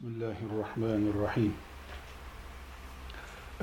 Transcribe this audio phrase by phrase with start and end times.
[0.00, 1.54] Bismillahirrahmanirrahim.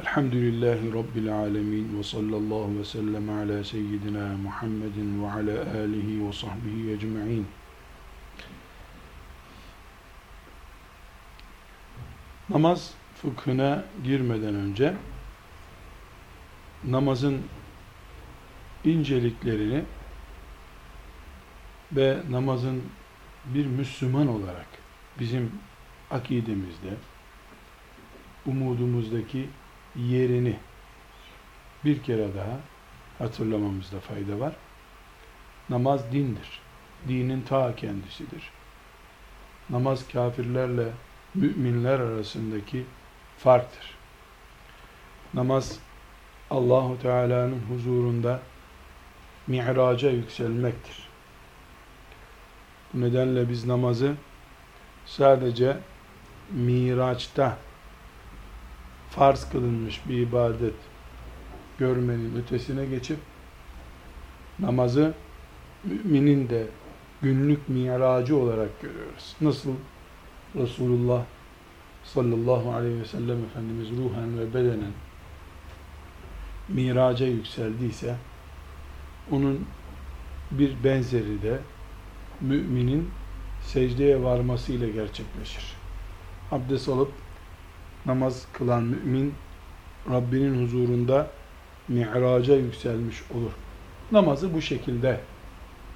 [0.01, 6.91] Elhamdülillahi Rabbil alemin ve sallallahu ve sellem ala seyyidina Muhammedin ve ala alihi ve sahbihi
[6.91, 7.47] ecma'in.
[12.49, 14.93] Namaz fıkhına girmeden önce
[16.83, 17.41] namazın
[18.83, 19.83] inceliklerini
[21.91, 22.83] ve namazın
[23.45, 24.67] bir Müslüman olarak
[25.19, 25.51] bizim
[26.15, 26.93] akidemizde,
[28.45, 29.49] umudumuzdaki
[29.95, 30.57] yerini
[31.85, 32.59] bir kere daha
[33.17, 34.53] hatırlamamızda fayda var.
[35.69, 36.61] Namaz dindir.
[37.07, 38.51] Dinin ta kendisidir.
[39.69, 40.87] Namaz kafirlerle
[41.35, 42.85] müminler arasındaki
[43.37, 43.95] farktır.
[45.33, 45.79] Namaz
[46.49, 48.39] Allahu Teala'nın huzurunda
[49.47, 51.07] mi'raca yükselmektir.
[52.93, 54.15] Bu nedenle biz namazı
[55.05, 55.77] sadece
[56.51, 57.57] Miraç'ta
[59.09, 60.73] farz kılınmış bir ibadet
[61.77, 63.19] görmenin ötesine geçip
[64.59, 65.13] namazı
[65.83, 66.67] müminin de
[67.21, 69.35] günlük miracı olarak görüyoruz.
[69.41, 69.71] Nasıl
[70.55, 71.23] Resulullah
[72.03, 74.91] sallallahu aleyhi ve sellem Efendimiz ruhen ve bedenen
[76.69, 78.15] miraca yükseldiyse
[79.31, 79.65] onun
[80.51, 81.59] bir benzeri de
[82.41, 83.09] müminin
[83.61, 85.84] secdeye varmasıyla gerçekleşir.
[86.51, 87.11] Abdest alıp
[88.05, 89.33] namaz kılan mümin
[90.09, 91.27] Rabbinin huzurunda
[91.87, 93.51] mi'raca yükselmiş olur.
[94.11, 95.21] Namazı bu şekilde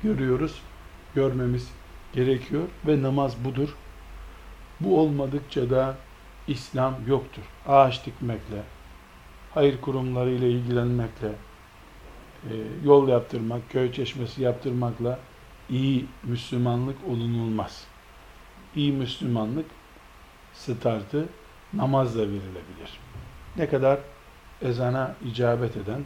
[0.03, 0.61] görüyoruz,
[1.16, 1.72] görmemiz
[2.14, 3.75] gerekiyor ve namaz budur.
[4.80, 5.97] Bu olmadıkça da
[6.47, 7.44] İslam yoktur.
[7.67, 8.63] Ağaç dikmekle,
[9.53, 11.31] hayır kurumları ile ilgilenmekle,
[12.44, 12.53] e,
[12.84, 15.19] yol yaptırmak, köy çeşmesi yaptırmakla
[15.69, 17.84] iyi Müslümanlık olunulmaz.
[18.75, 19.66] İyi Müslümanlık
[20.60, 21.26] startı
[21.74, 23.00] namazla verilebilir.
[23.58, 24.00] Ne kadar
[24.62, 26.04] ezana icabet eden,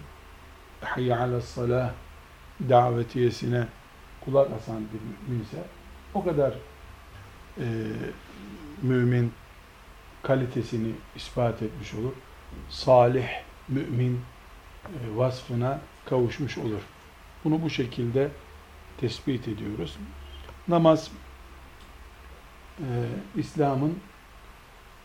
[0.82, 1.92] hayya alas salah
[2.70, 3.68] davetiyesine
[4.26, 5.58] kulak asan bir müminse
[6.14, 6.54] o kadar
[7.58, 7.66] e,
[8.82, 9.34] mümin
[10.24, 12.14] kalitesini ispat etmiş olur.
[12.70, 13.28] Salih
[13.68, 14.22] mümin
[14.86, 16.82] e, vasfına kavuşmuş olur.
[17.44, 18.30] Bunu bu şekilde
[18.98, 19.98] tespit ediyoruz.
[20.68, 21.12] Namaz
[22.80, 22.86] e,
[23.36, 24.00] İslam'ın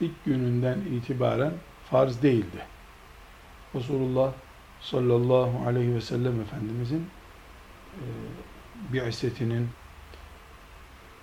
[0.01, 1.53] ilk gününden itibaren
[1.91, 2.65] farz değildi.
[3.75, 4.33] Resulullah
[4.81, 7.07] sallallahu aleyhi ve sellem Efendimizin
[7.95, 8.05] e,
[8.93, 9.69] bi'setinin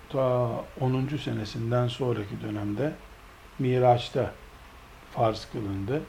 [0.08, 0.50] ta
[0.80, 1.06] 10.
[1.24, 2.94] senesinden sonraki dönemde
[3.58, 4.32] Miraç'ta
[5.12, 6.02] farz kılındı.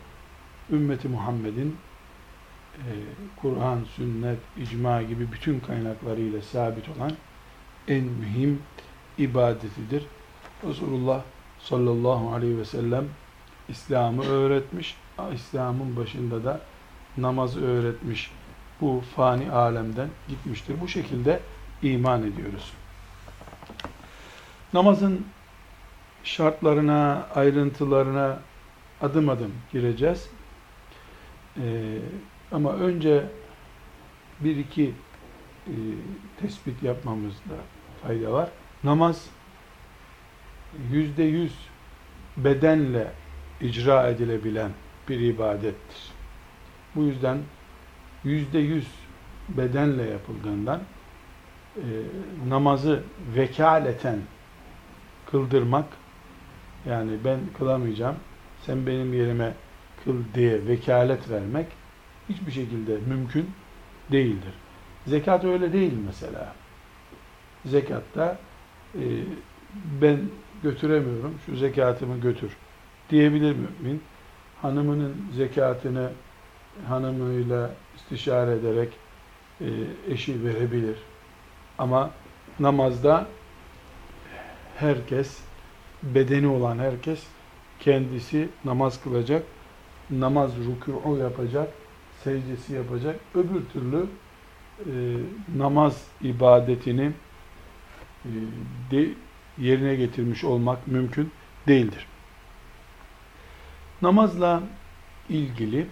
[0.71, 1.77] Ümmeti Muhammed'in
[2.75, 2.89] e,
[3.41, 7.11] Kur'an, sünnet, icma gibi bütün kaynaklarıyla sabit olan
[7.87, 8.61] en mühim
[9.17, 10.05] ibadetidir.
[10.63, 11.23] Resulullah
[11.59, 13.05] sallallahu aleyhi ve sellem
[13.69, 14.95] İslam'ı öğretmiş.
[15.33, 16.61] İslam'ın başında da
[17.17, 18.31] namazı öğretmiş.
[18.81, 20.81] Bu fani alemden gitmiştir.
[20.81, 21.39] Bu şekilde
[21.81, 22.73] iman ediyoruz.
[24.73, 25.25] Namazın
[26.23, 28.39] şartlarına, ayrıntılarına
[29.01, 30.29] adım adım gireceğiz.
[31.57, 31.97] Ee,
[32.51, 33.25] ama önce
[34.39, 34.93] bir iki
[35.67, 35.73] e,
[36.41, 37.55] tespit yapmamızda
[38.03, 38.49] fayda var.
[38.83, 39.29] Namaz
[40.91, 41.53] yüzde yüz
[42.37, 43.11] bedenle
[43.61, 44.71] icra edilebilen
[45.09, 46.11] bir ibadettir.
[46.95, 47.37] Bu yüzden
[48.23, 48.87] yüzde yüz
[49.49, 50.81] bedenle yapıldığından
[51.75, 51.85] e,
[52.47, 53.03] namazı
[53.35, 54.19] vekaleten
[55.31, 55.85] kıldırmak
[56.89, 58.15] yani ben kılamayacağım
[58.65, 59.53] sen benim yerime
[60.03, 61.67] kıl diye vekalet vermek
[62.29, 63.49] hiçbir şekilde mümkün
[64.11, 64.53] değildir.
[65.07, 66.55] Zekat öyle değil mesela.
[67.65, 68.39] Zekatta
[68.95, 69.03] e,
[70.01, 70.19] ben
[70.63, 72.57] götüremiyorum, şu zekatımı götür
[73.09, 74.03] diyebilir mümin.
[74.61, 76.09] Hanımının zekatını
[76.87, 78.89] hanımıyla istişare ederek
[79.61, 79.67] e,
[80.09, 80.95] eşi verebilir.
[81.77, 82.11] Ama
[82.59, 83.27] namazda
[84.77, 85.37] herkes,
[86.03, 87.23] bedeni olan herkes
[87.79, 89.43] kendisi namaz kılacak,
[90.09, 91.69] namaz rükû yapacak,
[92.23, 93.19] secdesi yapacak.
[93.35, 94.05] Öbür türlü
[94.79, 94.91] e,
[95.57, 97.11] namaz ibadetini
[98.25, 98.31] e,
[98.91, 99.07] de,
[99.59, 101.31] yerine getirmiş olmak mümkün
[101.67, 102.05] değildir.
[104.01, 104.63] Namazla
[105.29, 105.87] ilgili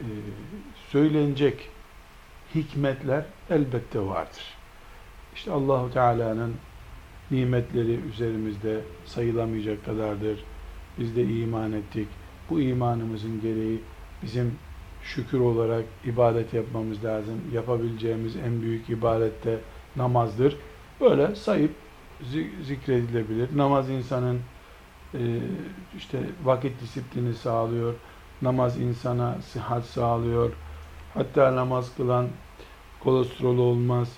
[0.00, 0.06] e,
[0.88, 1.68] söylenecek
[2.54, 4.44] hikmetler elbette vardır.
[5.34, 6.54] İşte Allahu Teala'nın
[7.30, 10.44] nimetleri üzerimizde sayılamayacak kadardır.
[10.98, 12.08] Biz de iman ettik.
[12.50, 13.80] Bu imanımızın gereği
[14.22, 14.58] bizim
[15.02, 17.40] şükür olarak ibadet yapmamız lazım.
[17.52, 19.58] Yapabileceğimiz en büyük ibadette
[19.96, 20.56] namazdır.
[21.00, 21.70] Böyle sayıp
[22.62, 23.56] zikredilebilir.
[23.56, 24.40] Namaz insanın
[25.14, 25.20] e,
[25.96, 27.94] işte vakit disiplini sağlıyor,
[28.42, 30.52] namaz insana sıhhat sağlıyor,
[31.14, 32.28] hatta namaz kılan
[33.00, 34.08] kolesterol olmaz,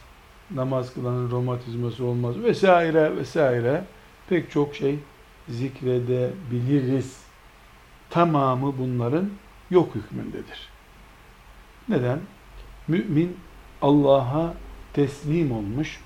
[0.55, 3.85] namaz kılanın romatizması olmaz vesaire vesaire
[4.29, 4.99] pek çok şey
[5.49, 7.27] zikredebiliriz.
[8.11, 9.31] Tamamı bunların
[9.71, 10.69] yok hükmündedir.
[11.89, 12.21] Neden?
[12.89, 13.37] Mümin
[13.83, 14.55] Allah'a
[14.93, 16.01] teslim olmuş,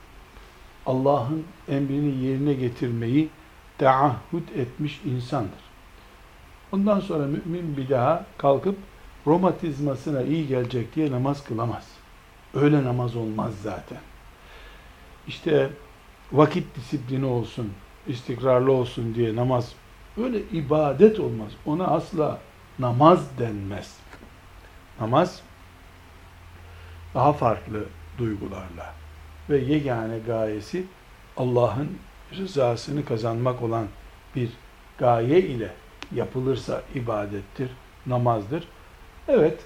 [0.90, 3.28] Allah'ın emrini yerine getirmeyi
[3.78, 5.60] taahhüt etmiş insandır.
[6.72, 8.76] Ondan sonra mümin bir daha kalkıp
[9.26, 11.88] romatizmasına iyi gelecek diye namaz kılamaz.
[12.54, 13.98] Öyle namaz olmaz zaten.
[15.26, 15.70] İşte
[16.32, 17.72] vakit disiplini olsun,
[18.06, 19.74] istikrarlı olsun diye namaz
[20.16, 21.52] öyle ibadet olmaz.
[21.66, 22.38] Ona asla
[22.78, 23.96] namaz denmez.
[25.00, 25.42] Namaz
[27.14, 27.84] daha farklı
[28.18, 28.99] duygularla
[29.50, 30.84] ve yegane gayesi
[31.36, 31.88] Allah'ın
[32.36, 33.86] rızasını kazanmak olan
[34.36, 34.50] bir
[34.98, 35.70] gaye ile
[36.14, 37.70] yapılırsa ibadettir,
[38.06, 38.68] namazdır.
[39.28, 39.60] Evet,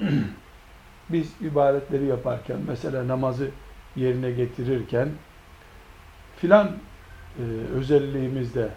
[1.08, 3.50] biz ibadetleri yaparken, mesela namazı
[3.96, 5.08] yerine getirirken
[6.36, 6.68] filan
[7.38, 7.42] e,
[7.74, 8.68] özelliğimizde,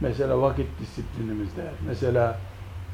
[0.00, 2.38] mesela vakit disiplinimizde, mesela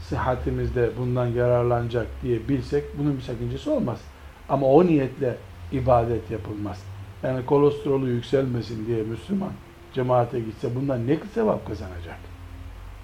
[0.00, 4.00] sıhhatimizde bundan yararlanacak diye bilsek bunun bir sakıncası olmaz.
[4.48, 5.36] Ama o niyetle
[5.72, 6.95] ibadet yapılmaz.
[7.22, 9.52] Yani kolesterolü yükselmesin diye Müslüman
[9.94, 12.18] cemaate gitse bundan ne sevap kazanacak?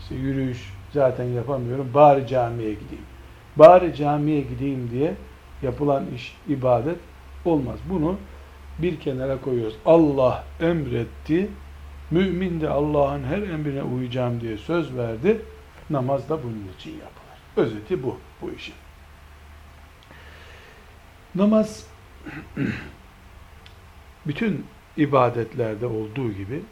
[0.01, 3.05] İşte yürüyüş zaten yapamıyorum, bari camiye gideyim.
[3.57, 5.15] Bari camiye gideyim diye
[5.63, 6.99] yapılan iş, ibadet
[7.45, 7.79] olmaz.
[7.91, 8.17] Bunu
[8.79, 9.77] bir kenara koyuyoruz.
[9.87, 11.49] Allah emretti,
[12.11, 15.41] mümin de Allah'ın her emrine uyacağım diye söz verdi.
[15.91, 17.23] Namaz da bunun için yapılır.
[17.57, 18.75] Özeti bu, bu işin.
[21.35, 21.87] Namaz
[24.27, 24.67] bütün
[24.97, 26.63] ibadetlerde olduğu gibi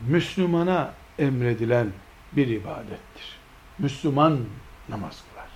[0.00, 1.92] Müslümana emredilen
[2.32, 3.38] bir ibadettir.
[3.78, 4.40] Müslüman
[4.88, 5.48] namaz kılar.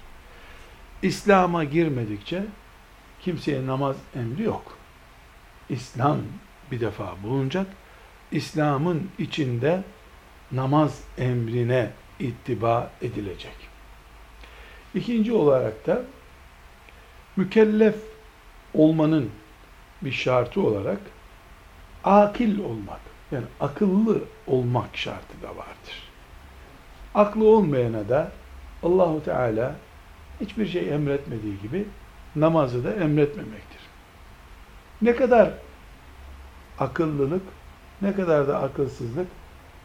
[1.03, 2.45] İslam'a girmedikçe
[3.21, 4.79] kimseye namaz emri yok.
[5.69, 6.19] İslam
[6.71, 7.67] bir defa bulunacak.
[8.33, 9.83] İslam'ın içinde
[10.53, 13.57] namaz emrine ittiba edilecek.
[14.95, 16.03] İkinci olarak da
[17.37, 17.97] mükellef
[18.75, 19.31] olmanın
[20.03, 21.01] bir şartı olarak
[22.05, 23.01] akil olmak,
[23.33, 26.11] yani akıllı olmak şartı da vardır.
[27.15, 28.33] Aklı olmayana da
[28.83, 29.75] Allahu Teala
[30.41, 31.87] hiçbir şey emretmediği gibi
[32.37, 33.81] namazı da emretmemektir.
[35.03, 35.51] Ne kadar
[36.79, 37.43] akıllılık,
[38.03, 39.27] ne kadar da akılsızlık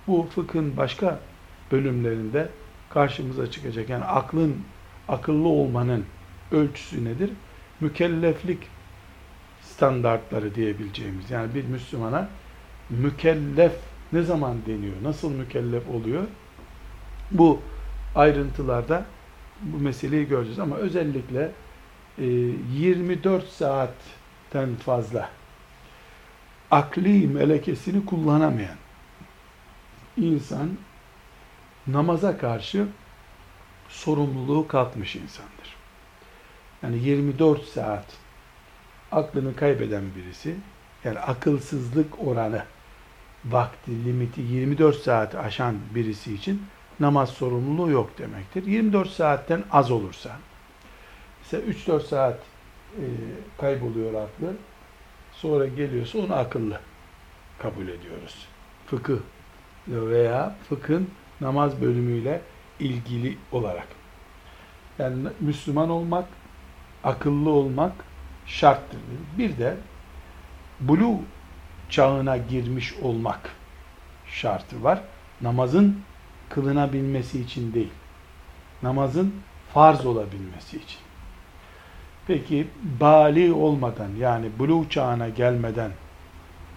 [0.08, 1.20] bu fıkhın başka
[1.72, 2.50] bölümlerinde
[2.90, 3.90] karşımıza çıkacak.
[3.90, 4.58] Yani aklın,
[5.08, 6.06] akıllı olmanın
[6.52, 7.30] ölçüsü nedir?
[7.80, 8.60] Mükelleflik
[9.76, 11.32] standartları diyebileceğimiz.
[11.32, 12.30] Yani bir Müslümana
[12.90, 13.74] mükellef
[14.14, 14.94] ne zaman deniyor?
[15.04, 16.24] Nasıl mükellef oluyor?
[17.32, 17.62] Bu
[18.16, 19.06] ayrıntılarda
[19.62, 21.52] bu meseleyi göreceğiz ama özellikle
[22.18, 25.30] 24 e, saatten fazla
[26.72, 28.78] akli melekesini kullanamayan
[30.18, 30.70] insan
[31.88, 32.88] namaza karşı
[33.90, 35.76] sorumluluğu kalkmış insandır.
[36.84, 38.25] Yani 24 saat
[39.16, 40.56] aklını kaybeden birisi,
[41.04, 42.64] yani akılsızlık oranı,
[43.46, 46.64] vakti limiti 24 saat aşan birisi için
[47.00, 48.66] namaz sorumluluğu yok demektir.
[48.66, 50.32] 24 saatten az olursa,
[51.42, 52.40] mesela 3-4 saat
[52.98, 53.04] e,
[53.58, 54.54] kayboluyor aklı,
[55.34, 56.80] sonra geliyorsa onu akıllı
[57.60, 58.48] kabul ediyoruz.
[58.88, 59.20] Fıkıh
[59.88, 61.10] veya fıkhın
[61.42, 62.42] namaz bölümüyle
[62.80, 63.88] ilgili olarak.
[65.00, 66.26] Yani Müslüman olmak,
[67.04, 68.05] akıllı olmak
[68.46, 69.00] şarttır.
[69.38, 69.78] Bir de
[70.80, 71.20] bulu
[71.90, 73.52] çağına girmiş olmak
[74.28, 75.02] şartı var.
[75.42, 76.02] Namazın
[76.50, 77.92] kılınabilmesi için değil.
[78.84, 79.36] Namazın
[79.74, 81.00] farz olabilmesi için.
[82.28, 82.68] Peki
[83.00, 85.92] bali olmadan yani bulu çağına gelmeden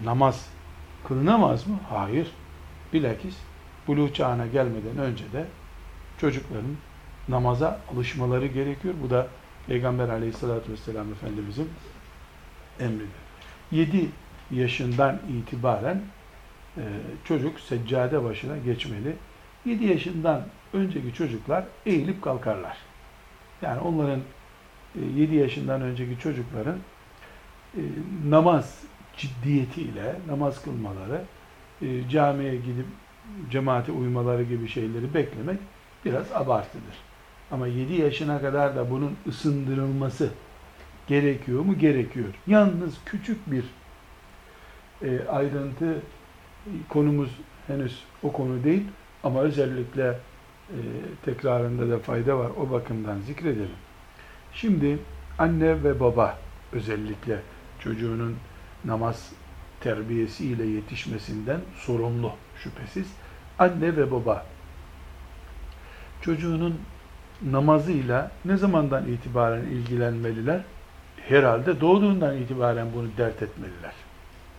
[0.05, 0.49] namaz
[1.09, 1.77] kılınamaz mı?
[1.91, 2.31] Hayır.
[2.93, 3.37] Bilakis
[3.87, 5.47] bulu çağına gelmeden önce de
[6.21, 6.77] çocukların
[7.29, 8.95] namaza alışmaları gerekiyor.
[9.03, 9.27] Bu da
[9.69, 11.69] Peygamber aleyhissalatü vesselam Efendimizin
[12.81, 13.09] emridir.
[13.71, 14.09] 7
[14.51, 16.03] yaşından itibaren
[16.77, 16.83] e,
[17.25, 19.17] çocuk seccade başına geçmeli.
[19.65, 22.77] 7 yaşından önceki çocuklar eğilip kalkarlar.
[23.63, 24.21] Yani onların
[24.95, 26.79] e, 7 yaşından önceki çocukların
[27.77, 27.81] e,
[28.27, 28.83] namaz
[29.17, 31.23] ciddiyetiyle namaz kılmaları,
[31.83, 32.87] e, camiye gidip
[33.51, 35.59] cemaate uymaları gibi şeyleri beklemek
[36.05, 37.08] biraz abartıdır.
[37.51, 40.31] Ama 7 yaşına kadar da bunun ısındırılması
[41.07, 41.79] gerekiyor mu?
[41.79, 42.29] Gerekiyor.
[42.47, 43.65] Yalnız küçük bir
[45.03, 46.03] e, ayrıntı
[46.89, 47.31] konumuz
[47.67, 48.85] henüz o konu değil
[49.23, 50.19] ama özellikle
[50.71, 50.79] e,
[51.25, 52.51] tekrarında da fayda var.
[52.61, 53.77] O bakımdan zikredelim.
[54.53, 54.99] Şimdi
[55.39, 56.39] anne ve baba
[56.73, 57.41] özellikle
[57.81, 58.37] çocuğunun
[58.85, 59.33] namaz
[59.81, 63.09] terbiyesiyle yetişmesinden sorumlu şüphesiz.
[63.59, 64.47] Anne ve baba
[66.23, 66.81] çocuğunun
[67.43, 70.61] namazıyla ne zamandan itibaren ilgilenmeliler?
[71.29, 73.93] Herhalde doğduğundan itibaren bunu dert etmeliler.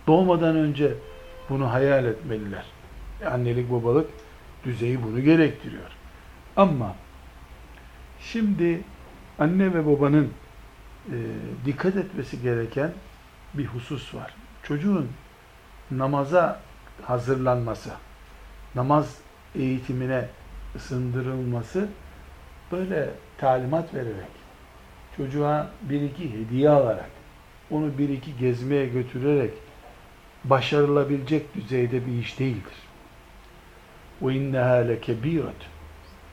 [0.08, 0.94] Doğmadan önce
[1.50, 2.66] bunu hayal etmeliler.
[3.22, 4.10] E, annelik babalık
[4.64, 5.90] düzeyi bunu gerektiriyor.
[6.56, 6.96] Ama
[8.22, 8.82] şimdi
[9.40, 10.32] anne ve babanın
[11.08, 11.18] e,
[11.66, 12.92] dikkat etmesi gereken
[13.54, 14.34] bir husus var.
[14.64, 15.08] Çocuğun
[15.92, 16.60] namaza
[17.04, 17.90] hazırlanması,
[18.76, 19.18] namaz
[19.56, 20.26] eğitimine
[20.76, 21.88] ısındırılması
[22.73, 24.35] böyle talimat vererek,
[25.17, 27.11] çocuğa bir iki hediye alarak,
[27.71, 29.50] onu bir iki gezmeye götürerek
[30.45, 32.75] başarılabilecek düzeyde bir iş değildir.
[34.23, 35.53] وَاِنَّهَا لَكَب۪يرَةٌ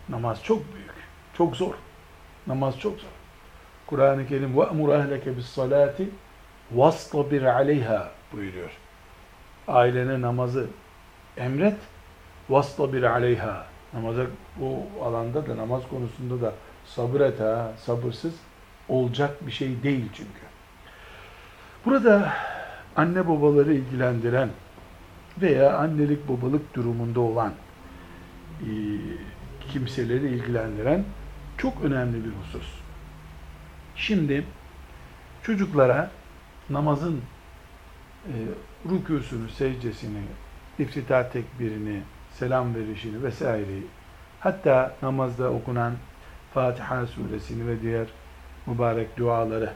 [0.09, 0.93] Namaz çok büyük,
[1.37, 1.73] çok zor.
[2.47, 3.09] Namaz çok zor.
[3.87, 6.05] Kur'an-ı Kerim وَأْمُرْ أَهْلَكَ بِالصَّلَاةِ
[6.75, 8.69] وَاسْطَبِرْ عَلَيْهَا buyuruyor.
[9.67, 10.67] Ailene namazı
[11.37, 11.77] emret,
[12.49, 14.26] وَاسْطَبِرْ عَلَيْهَا Namaza
[14.60, 16.52] bu alanda da namaz konusunda da
[16.84, 18.34] sabır et ha, sabırsız
[18.88, 20.40] olacak bir şey değil çünkü.
[21.84, 22.32] Burada
[22.96, 24.48] anne babaları ilgilendiren
[25.42, 27.52] veya annelik babalık durumunda olan
[28.60, 28.70] e,
[29.72, 31.04] kimseleri ilgilendiren
[31.58, 32.66] çok önemli bir husus.
[33.96, 34.44] Şimdi
[35.42, 36.10] çocuklara
[36.70, 37.20] namazın
[38.26, 38.34] e,
[38.88, 40.22] rükûsunu, secdesini,
[40.78, 42.02] iftitah tekbirini,
[42.38, 43.86] selam verişini vesaireyi
[44.40, 45.92] hatta namazda okunan
[46.54, 48.06] Fatiha suresini ve diğer
[48.66, 49.72] mübarek duaları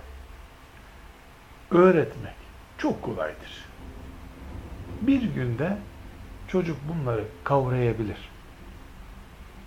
[1.71, 2.35] öğretmek
[2.79, 3.65] çok kolaydır.
[5.01, 5.77] Bir günde
[6.49, 8.31] çocuk bunları kavrayabilir.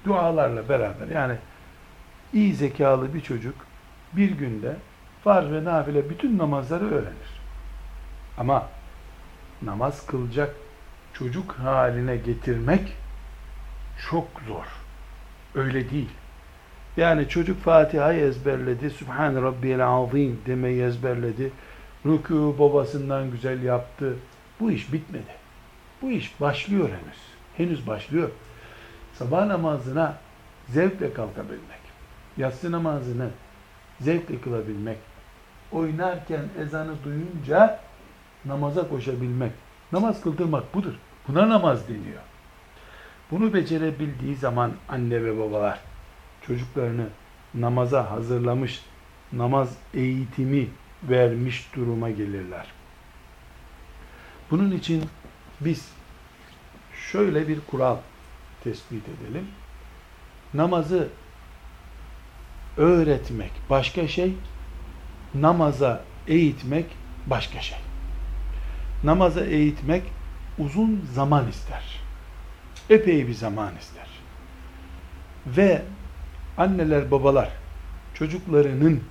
[0.06, 1.36] Dualarla beraber yani
[2.34, 3.56] iyi zekalı bir çocuk
[4.14, 4.76] bir günde
[5.24, 7.42] farz ve nafile bütün namazları öğrenir.
[8.38, 8.68] Ama
[9.62, 10.56] namaz kılacak
[11.14, 12.94] çocuk haline getirmek
[14.10, 14.66] çok zor.
[15.56, 16.10] Öyle değil.
[16.98, 21.52] Yani çocuk Fatiha'yı ezberledi, Sübhan Rabbiyel Azim demeyi ezberledi,
[22.06, 24.16] rükû babasından güzel yaptı.
[24.60, 25.36] Bu iş bitmedi.
[26.02, 27.18] Bu iş başlıyor henüz.
[27.58, 28.30] Henüz başlıyor.
[29.14, 30.18] Sabah namazına
[30.70, 31.80] zevkle kalkabilmek,
[32.38, 33.30] yatsı namazını
[34.00, 34.98] zevkle kılabilmek,
[35.72, 37.80] oynarken ezanı duyunca
[38.46, 39.52] namaza koşabilmek,
[39.94, 40.94] namaz kıldırmak budur.
[41.28, 42.22] Buna namaz deniyor.
[43.32, 45.80] Bunu becerebildiği zaman anne ve babalar
[46.48, 47.08] çocuklarını
[47.54, 48.82] namaza hazırlamış,
[49.34, 50.68] namaz eğitimi
[51.04, 52.68] vermiş duruma gelirler.
[54.52, 55.04] Bunun için
[55.62, 55.92] biz
[57.12, 57.98] şöyle bir kural
[58.64, 59.48] tespit edelim.
[60.54, 61.08] Namazı
[62.78, 64.34] öğretmek başka şey,
[65.34, 66.86] namaza eğitmek
[67.28, 67.83] başka şey.
[69.04, 70.04] Namaza eğitmek
[70.58, 71.84] uzun zaman ister.
[72.90, 74.08] Epey bir zaman ister.
[75.48, 75.82] Ve
[76.58, 77.50] anneler, babalar
[78.14, 79.04] çocuklarının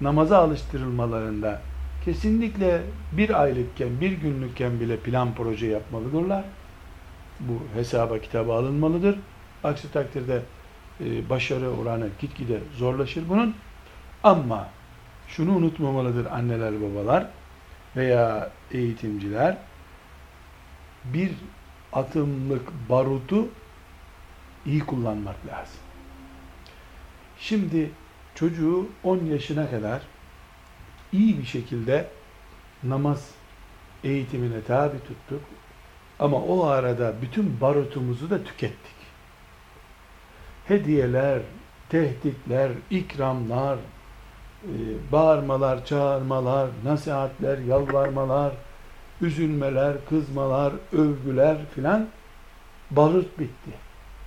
[0.00, 1.60] namaza alıştırılmalarında
[2.04, 2.80] kesinlikle
[3.12, 6.44] bir aylıkken, bir günlükken bile plan proje yapmalıdırlar.
[7.40, 9.18] Bu hesaba kitaba alınmalıdır.
[9.64, 10.42] Aksi takdirde
[11.00, 13.54] e, başarı oranı gitgide zorlaşır bunun.
[14.22, 14.68] Ama
[15.28, 17.26] şunu unutmamalıdır anneler babalar
[17.96, 19.56] veya eğitimciler
[21.04, 21.32] bir
[21.92, 23.48] atımlık barutu
[24.66, 25.80] iyi kullanmak lazım.
[27.38, 27.90] Şimdi
[28.34, 30.02] çocuğu 10 yaşına kadar
[31.12, 32.08] iyi bir şekilde
[32.82, 33.30] namaz
[34.04, 35.40] eğitimine tabi tuttuk.
[36.18, 38.94] Ama o arada bütün barutumuzu da tükettik.
[40.68, 41.42] Hediyeler,
[41.88, 43.78] tehditler, ikramlar,
[45.12, 48.52] bağırmalar, çağırmalar, nasihatler, yalvarmalar,
[49.20, 52.06] üzülmeler, kızmalar, övgüler filan
[52.90, 53.70] barut bitti.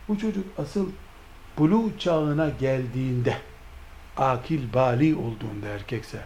[0.07, 0.87] Bu çocuk asıl
[1.57, 3.37] bulu çağına geldiğinde
[4.17, 6.19] akil bali olduğunda erkekse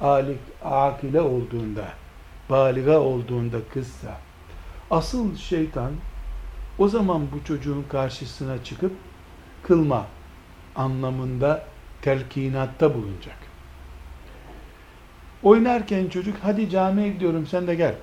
[0.00, 1.84] alik akile olduğunda
[2.50, 4.18] baliga olduğunda kızsa
[4.90, 5.92] asıl şeytan
[6.78, 8.92] o zaman bu çocuğun karşısına çıkıp
[9.62, 10.06] kılma
[10.76, 11.71] anlamında
[12.02, 13.36] telkinatta bulunacak.
[15.42, 17.94] Oynarken çocuk hadi camiye gidiyorum sen de gel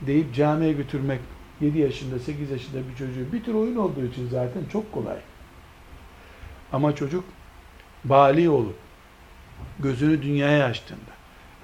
[0.00, 1.20] deyip camiye götürmek
[1.60, 5.16] 7 yaşında 8 yaşında bir çocuğu bir tür oyun olduğu için zaten çok kolay.
[6.72, 7.24] Ama çocuk
[8.04, 8.76] bali olup
[9.78, 11.12] gözünü dünyaya açtığında,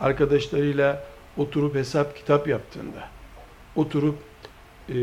[0.00, 1.04] arkadaşlarıyla
[1.36, 3.08] oturup hesap kitap yaptığında,
[3.76, 4.18] oturup
[4.88, 4.94] e,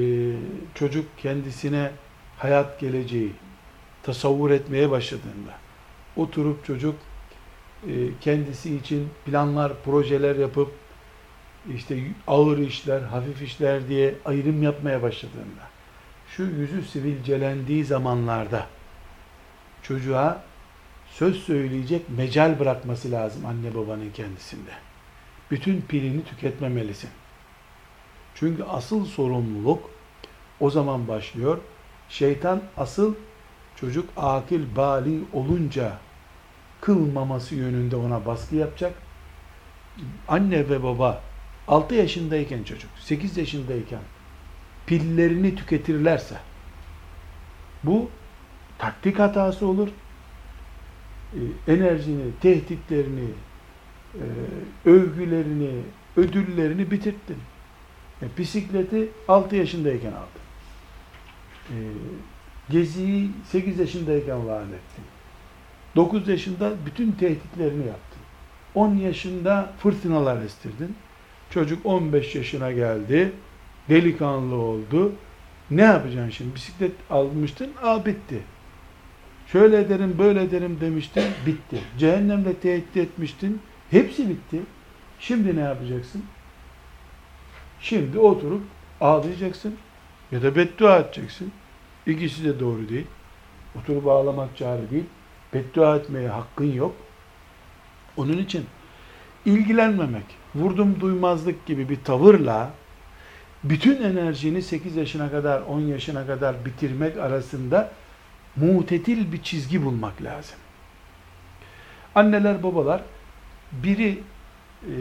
[0.75, 1.91] çocuk kendisine
[2.37, 3.33] hayat geleceği
[4.03, 5.58] tasavvur etmeye başladığında,
[6.21, 6.95] oturup çocuk
[7.87, 10.71] e, kendisi için planlar, projeler yapıp
[11.75, 15.63] işte ağır işler, hafif işler diye ayrım yapmaya başladığında,
[16.27, 18.67] şu yüzü sivilcelendiği zamanlarda
[19.83, 20.43] çocuğa
[21.11, 24.71] söz söyleyecek mecal bırakması lazım anne babanın kendisinde.
[25.51, 27.09] Bütün pilini tüketmemelisin.
[28.35, 29.89] Çünkü asıl sorumluluk
[30.59, 31.57] o zaman başlıyor.
[32.09, 33.15] Şeytan asıl
[33.75, 35.97] çocuk akil bali olunca
[36.81, 38.93] kılmaması yönünde ona baskı yapacak.
[40.27, 41.21] Anne ve baba
[41.67, 43.99] 6 yaşındayken çocuk, 8 yaşındayken
[44.85, 46.37] pillerini tüketirlerse
[47.83, 48.09] bu
[48.77, 49.87] taktik hatası olur.
[51.33, 53.29] E, enerjini, tehditlerini,
[54.13, 54.25] e,
[54.89, 55.81] övgülerini,
[56.17, 57.37] ödüllerini bitirttin.
[58.21, 60.41] E, bisikleti 6 yaşındayken aldın.
[61.69, 61.75] E,
[62.69, 65.18] geziyi 8 yaşındayken vaat ettin.
[65.95, 68.19] 9 yaşında bütün tehditlerini yaptın.
[68.75, 70.95] 10 yaşında fırtınalar estirdin.
[71.49, 73.31] Çocuk 15 yaşına geldi.
[73.89, 75.11] Delikanlı oldu.
[75.71, 76.55] Ne yapacaksın şimdi?
[76.55, 78.39] Bisiklet almıştın, a bitti.
[79.47, 81.79] Şöyle ederim, böyle ederim demiştin, bitti.
[81.97, 84.59] Cehennemle tehdit etmiştin, hepsi bitti.
[85.19, 86.23] Şimdi ne yapacaksın?
[87.81, 88.61] Şimdi oturup
[89.01, 89.75] ağlayacaksın
[90.31, 91.51] ya da beddua edeceksin.
[92.05, 93.07] İkisi de doğru değil.
[93.75, 95.05] Oturup ağlamak çare değil.
[95.53, 96.95] Beddua etmeye hakkın yok.
[98.17, 98.65] Onun için
[99.45, 100.25] ilgilenmemek,
[100.55, 102.71] vurdum duymazlık gibi bir tavırla
[103.63, 107.91] bütün enerjini 8 yaşına kadar, 10 yaşına kadar bitirmek arasında
[108.55, 110.57] mutetil bir çizgi bulmak lazım.
[112.15, 113.01] Anneler, babalar
[113.71, 114.19] biri
[114.83, 114.93] e,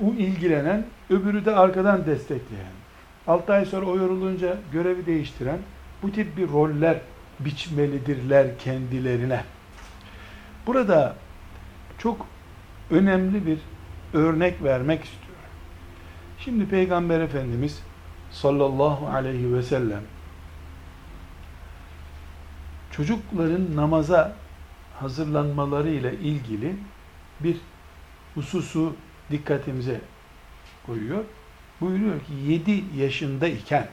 [0.00, 2.72] e, ilgilenen, öbürü de arkadan destekleyen,
[3.26, 5.58] 6 ay sonra o yorulunca görevi değiştiren
[6.02, 7.00] bu tip bir roller
[7.40, 9.44] biçmelidirler kendilerine.
[10.66, 11.16] Burada
[11.98, 12.26] çok
[12.90, 13.58] önemli bir
[14.12, 15.28] örnek vermek istiyorum.
[16.38, 17.82] Şimdi Peygamber Efendimiz
[18.30, 20.02] sallallahu aleyhi ve sellem
[22.90, 24.36] çocukların namaza
[25.00, 26.76] hazırlanmaları ile ilgili
[27.40, 27.56] bir
[28.34, 28.96] hususu
[29.30, 30.00] dikkatimize
[30.86, 31.24] koyuyor.
[31.80, 33.88] Buyuruyor ki 7 yaşındayken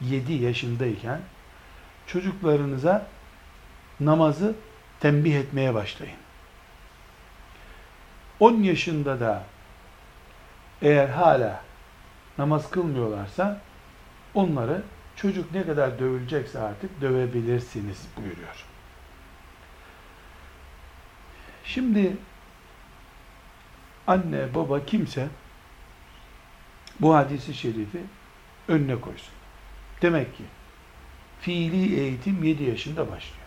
[0.00, 1.20] 7 yaşındayken
[2.06, 3.06] çocuklarınıza
[4.00, 4.54] namazı
[5.00, 6.16] tembih etmeye başlayın.
[8.40, 9.44] 10 yaşında da
[10.82, 11.62] eğer hala
[12.38, 13.60] namaz kılmıyorlarsa
[14.34, 14.82] onları
[15.16, 18.64] çocuk ne kadar dövülecekse artık dövebilirsiniz buyuruyor.
[21.64, 22.16] Şimdi
[24.06, 25.28] anne baba kimse
[27.00, 28.00] bu hadisi şerifi
[28.68, 29.34] önüne koysun.
[30.02, 30.44] Demek ki
[31.40, 33.46] fiili eğitim 7 yaşında başlıyor.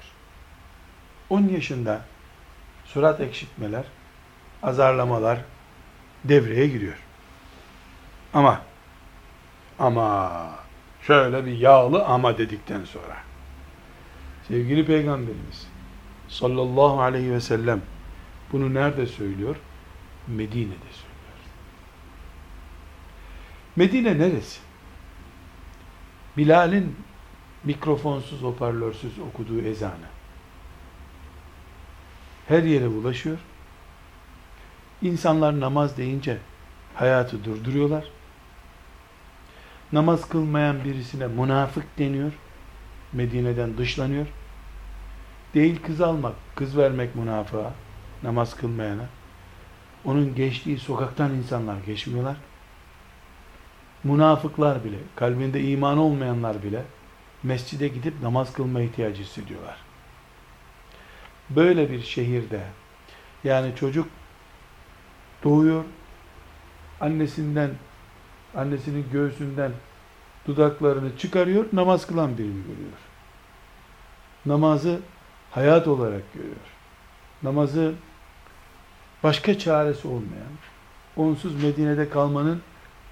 [1.30, 2.06] 10 yaşında
[2.86, 3.86] surat ekşitmeler,
[4.64, 5.40] azarlamalar
[6.24, 6.98] devreye giriyor.
[8.34, 8.62] Ama
[9.80, 10.32] ama
[11.02, 13.18] şöyle bir yağlı ama dedikten sonra
[14.48, 15.68] sevgili peygamberimiz
[16.28, 17.82] sallallahu aleyhi ve sellem
[18.52, 19.56] bunu nerede söylüyor?
[20.28, 21.10] Medine'de söylüyor.
[23.76, 24.60] Medine neresi?
[26.38, 26.96] Bilal'in
[27.64, 30.20] mikrofonsuz, hoparlörsüz okuduğu ezanı
[32.50, 33.38] her yere ulaşıyor.
[35.02, 36.38] İnsanlar namaz deyince
[36.96, 38.06] hayatı durduruyorlar.
[39.92, 42.32] Namaz kılmayan birisine münafık deniyor.
[43.14, 44.28] Medine'den dışlanıyor.
[45.54, 47.74] Değil kız almak, kız vermek münafığa,
[48.24, 49.06] namaz kılmayana.
[50.06, 52.38] Onun geçtiği sokaktan insanlar geçmiyorlar.
[54.04, 56.84] Münafıklar bile, kalbinde iman olmayanlar bile
[57.44, 59.78] mescide gidip namaz kılma ihtiyacı hissediyorlar.
[61.50, 62.62] Böyle bir şehirde
[63.44, 64.08] yani çocuk
[65.44, 65.84] doğuyor,
[67.02, 67.72] annesinden,
[68.56, 69.72] annesinin göğsünden
[70.48, 72.98] dudaklarını çıkarıyor, namaz kılan birini görüyor.
[74.46, 75.00] Namazı
[75.52, 76.56] hayat olarak görüyor.
[77.44, 77.94] Namazı
[79.24, 80.52] başka çaresi olmayan,
[81.18, 82.62] onsuz Medine'de kalmanın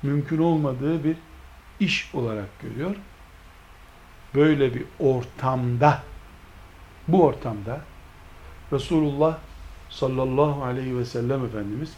[0.04, 1.16] mümkün olmadığı bir
[1.80, 2.96] iş olarak görüyor.
[4.38, 6.04] Böyle bir ortamda,
[7.08, 7.82] bu ortamda
[8.74, 9.38] Resulullah
[9.90, 11.94] sallallahu aleyhi ve sellem Efendimiz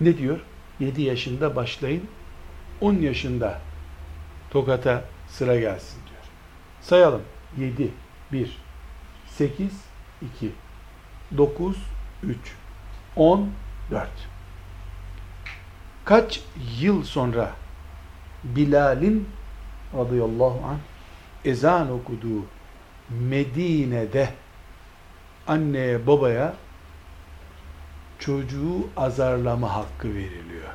[0.00, 0.40] ne diyor?
[0.80, 2.08] 7 yaşında başlayın,
[2.80, 3.60] 10 yaşında
[4.50, 6.24] tokata sıra gelsin diyor.
[6.80, 7.22] Sayalım.
[7.58, 7.90] 7,
[8.32, 8.58] 1,
[9.26, 9.72] 8,
[10.36, 10.52] 2,
[11.36, 11.76] 9,
[12.22, 12.36] 3,
[13.16, 13.50] 10,
[13.90, 14.08] 4.
[16.04, 16.40] Kaç
[16.80, 17.52] yıl sonra
[18.44, 19.28] Bilal'in
[19.94, 20.95] radıyallahu anh
[21.46, 22.44] ezan okuduğu
[23.10, 24.28] Medine'de
[25.46, 26.54] anneye babaya
[28.18, 30.68] çocuğu azarlama hakkı veriliyor.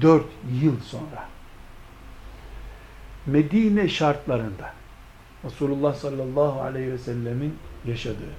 [0.00, 0.26] Dört
[0.62, 1.28] yıl sonra.
[3.26, 4.72] Medine şartlarında
[5.44, 8.34] Resulullah sallallahu aleyhi ve sellemin yaşadığı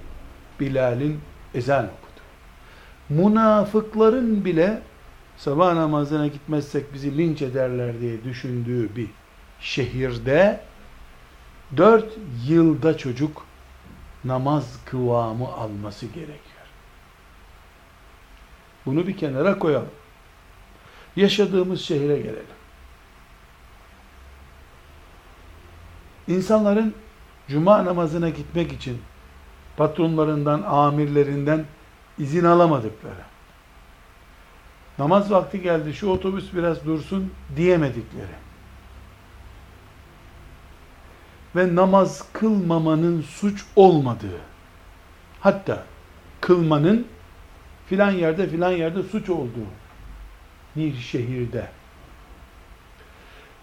[0.59, 1.19] Bilal'in
[1.53, 2.21] ezan okudu.
[3.09, 4.81] Münafıkların bile
[5.37, 9.07] sabah namazına gitmezsek bizi linç ederler diye düşündüğü bir
[9.59, 10.59] şehirde
[11.77, 12.05] dört
[12.47, 13.45] yılda çocuk
[14.23, 16.67] namaz kıvamı alması gerekiyor.
[18.85, 19.91] Bunu bir kenara koyalım.
[21.15, 22.59] Yaşadığımız şehre gelelim.
[26.27, 26.95] İnsanların
[27.47, 29.01] cuma namazına gitmek için
[29.77, 31.65] patronlarından, amirlerinden
[32.17, 33.23] izin alamadıkları,
[34.99, 38.48] namaz vakti geldi şu otobüs biraz dursun diyemedikleri
[41.55, 44.39] ve namaz kılmamanın suç olmadığı.
[45.39, 45.83] Hatta
[46.41, 47.07] kılmanın
[47.87, 49.69] filan yerde filan yerde suç olduğu
[50.75, 51.67] bir şehirde.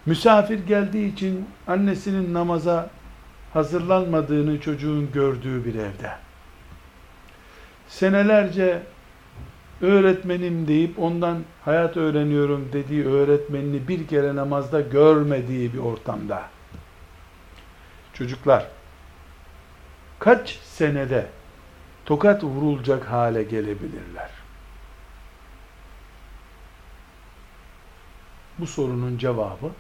[0.07, 2.90] Misafir geldiği için annesinin namaza
[3.53, 6.12] hazırlanmadığını çocuğun gördüğü bir evde.
[7.88, 8.83] Senelerce
[9.81, 16.42] öğretmenim deyip ondan hayat öğreniyorum dediği öğretmenini bir kere namazda görmediği bir ortamda
[18.18, 18.66] çocuklar
[20.18, 21.26] kaç senede
[22.05, 24.31] tokat vurulacak hale gelebilirler?
[28.59, 29.70] Bu sorunun cevabı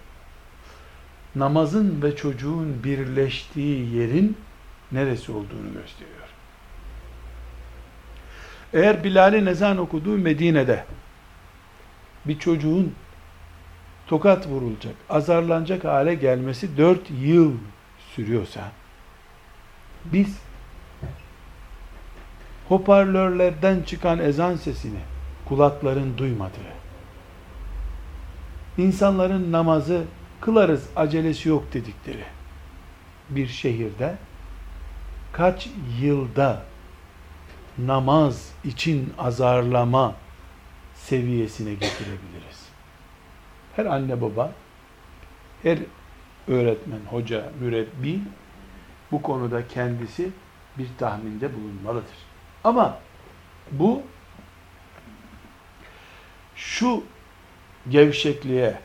[1.34, 4.36] namazın ve çocuğun birleştiği yerin
[4.92, 6.28] neresi olduğunu gösteriyor.
[8.72, 10.84] Eğer Bilal'in ezan okuduğu Medine'de
[12.24, 12.94] bir çocuğun
[14.06, 17.52] tokat vurulacak, azarlanacak hale gelmesi dört yıl
[18.16, 18.72] sürüyorsa
[20.04, 20.38] biz
[22.68, 24.98] hoparlörlerden çıkan ezan sesini
[25.44, 26.76] kulakların duymadığı
[28.78, 30.04] insanların namazı
[30.40, 32.24] kılarız acelesi yok dedikleri
[33.30, 34.16] bir şehirde
[35.32, 35.68] kaç
[36.00, 36.62] yılda
[37.78, 40.14] namaz için azarlama
[40.94, 42.66] seviyesine getirebiliriz.
[43.76, 44.52] Her anne baba,
[45.62, 45.78] her
[46.48, 48.20] öğretmen, hoca, mürebbi
[49.12, 50.30] bu konuda kendisi
[50.78, 52.16] bir tahminde bulunmalıdır.
[52.64, 52.98] Ama
[53.72, 54.02] bu
[56.56, 57.04] şu
[57.88, 58.78] gevşekliğe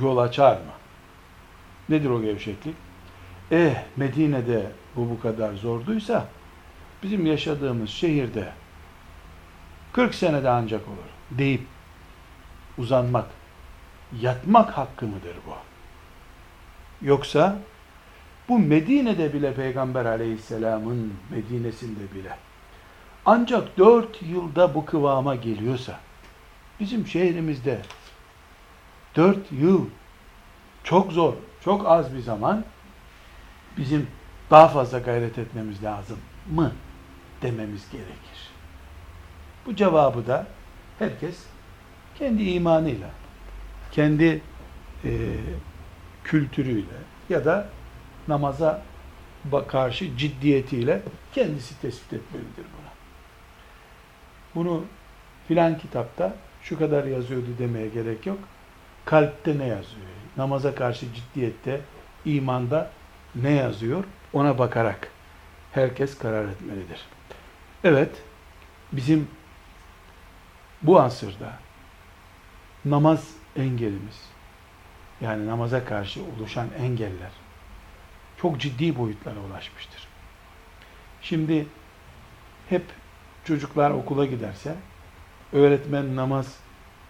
[0.00, 0.72] yol açar mı?
[1.88, 2.76] Nedir o gevşeklik?
[3.50, 6.28] Eh Medine'de bu bu kadar zorduysa
[7.02, 8.52] bizim yaşadığımız şehirde
[9.92, 11.62] 40 senede ancak olur deyip
[12.78, 13.26] uzanmak,
[14.20, 15.73] yatmak hakkı mıdır bu?
[17.04, 17.58] Yoksa
[18.48, 22.36] bu Medine'de bile Peygamber aleyhisselamın Medine'sinde bile
[23.26, 26.00] ancak dört yılda bu kıvama geliyorsa
[26.80, 27.80] bizim şehrimizde
[29.16, 29.86] dört yıl
[30.84, 32.64] çok zor, çok az bir zaman
[33.76, 34.06] bizim
[34.50, 36.18] daha fazla gayret etmemiz lazım
[36.50, 36.72] mı
[37.42, 38.50] dememiz gerekir.
[39.66, 40.46] Bu cevabı da
[40.98, 41.44] herkes
[42.18, 43.10] kendi imanıyla,
[43.92, 44.42] kendi
[45.04, 45.10] e,
[46.24, 46.96] kültürüyle
[47.28, 47.68] ya da
[48.28, 48.82] namaza
[49.68, 52.90] karşı ciddiyetiyle kendisi tespit etmelidir buna.
[54.54, 54.84] Bunu
[55.48, 58.38] filan kitapta şu kadar yazıyordu demeye gerek yok.
[59.04, 60.06] Kalpte ne yazıyor?
[60.36, 61.80] Namaza karşı ciddiyette,
[62.24, 62.90] imanda
[63.34, 64.04] ne yazıyor?
[64.32, 65.08] Ona bakarak
[65.72, 67.00] herkes karar etmelidir.
[67.84, 68.10] Evet,
[68.92, 69.28] bizim
[70.82, 71.52] bu asırda
[72.84, 74.33] namaz engelimiz,
[75.20, 77.30] yani namaza karşı oluşan engeller
[78.36, 80.08] çok ciddi boyutlara ulaşmıştır.
[81.22, 81.66] Şimdi
[82.68, 82.82] hep
[83.44, 84.74] çocuklar okula giderse
[85.52, 86.58] öğretmen namaz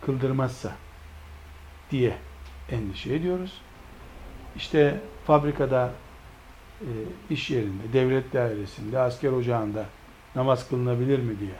[0.00, 0.72] kıldırmazsa
[1.90, 2.16] diye
[2.70, 3.60] endişe ediyoruz.
[4.56, 5.92] İşte fabrikada,
[6.80, 6.90] e,
[7.30, 9.86] iş yerinde, devlet dairesinde, asker ocağında
[10.34, 11.54] namaz kılınabilir mi diye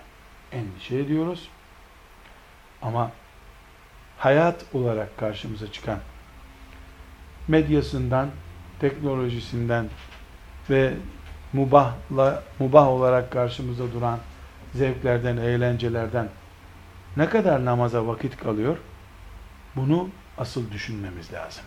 [0.53, 1.49] endişe ediyoruz.
[2.83, 3.11] Ama
[4.19, 5.99] hayat olarak karşımıza çıkan
[7.49, 8.29] medyasından,
[8.81, 9.87] teknolojisinden
[10.71, 10.95] ve
[11.53, 14.19] mubahla, mubah olarak karşımıza duran
[14.75, 16.29] zevklerden, eğlencelerden
[17.17, 18.77] ne kadar namaza vakit kalıyor?
[19.77, 21.65] Bunu asıl düşünmemiz lazım.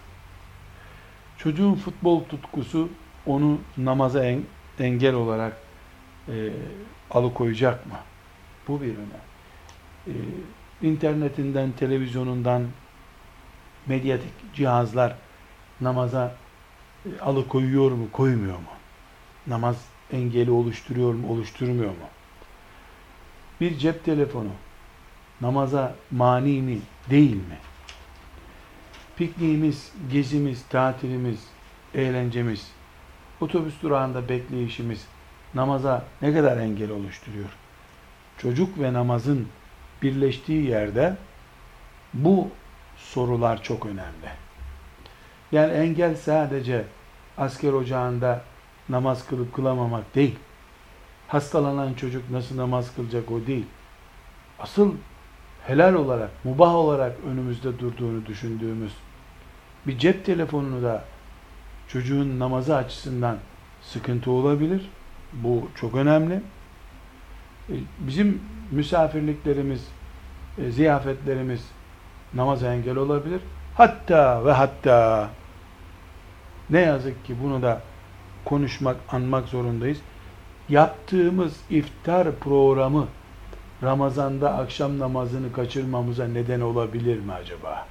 [1.38, 2.90] Çocuğun futbol tutkusu
[3.26, 4.42] onu namaza en,
[4.80, 5.58] engel olarak
[6.28, 6.52] e,
[7.12, 7.98] alıkoyacak mı?
[8.68, 9.22] Bu bir önem.
[10.08, 10.14] E,
[10.82, 12.64] internetinden, televizyonundan
[13.86, 15.16] medyatik cihazlar
[15.82, 16.36] namaza
[17.06, 18.72] e, alıkoyuyor mu, koymuyor mu?
[19.48, 22.08] Namaz engeli oluşturuyor mu, oluşturmuyor mu?
[23.62, 24.50] Bir cep telefonu
[25.42, 27.58] namaza mani mi, değil mi?
[29.18, 31.48] Pikniğimiz, gezimiz, tatilimiz,
[31.94, 32.72] eğlencemiz,
[33.42, 35.06] otobüs durağında bekleyişimiz
[35.54, 37.50] namaza ne kadar engel oluşturuyor?
[38.38, 39.48] Çocuk ve namazın
[40.02, 41.18] birleştiği yerde
[42.14, 42.50] bu
[42.98, 44.47] sorular çok önemli.
[45.52, 46.86] Yani engel sadece
[47.38, 48.42] asker ocağında
[48.90, 50.36] namaz kılıp kılamamak değil.
[51.28, 53.66] Hastalanan çocuk nasıl namaz kılacak o değil.
[54.60, 54.94] Asıl
[55.68, 58.92] helal olarak, mubah olarak önümüzde durduğunu düşündüğümüz
[59.88, 61.04] bir cep telefonunu da
[61.88, 63.38] çocuğun namazı açısından
[63.82, 64.90] sıkıntı olabilir.
[65.34, 66.42] Bu çok önemli.
[67.70, 69.88] E, bizim misafirliklerimiz,
[70.58, 71.66] e, ziyafetlerimiz
[72.34, 73.42] namaza engel olabilir.
[73.76, 75.30] Hatta ve hatta
[76.70, 77.82] ne yazık ki bunu da
[78.46, 79.98] konuşmak, anmak zorundayız.
[80.70, 83.08] Yaptığımız iftar programı
[83.84, 87.88] Ramazan'da akşam namazını kaçırmamıza neden olabilir mi acaba?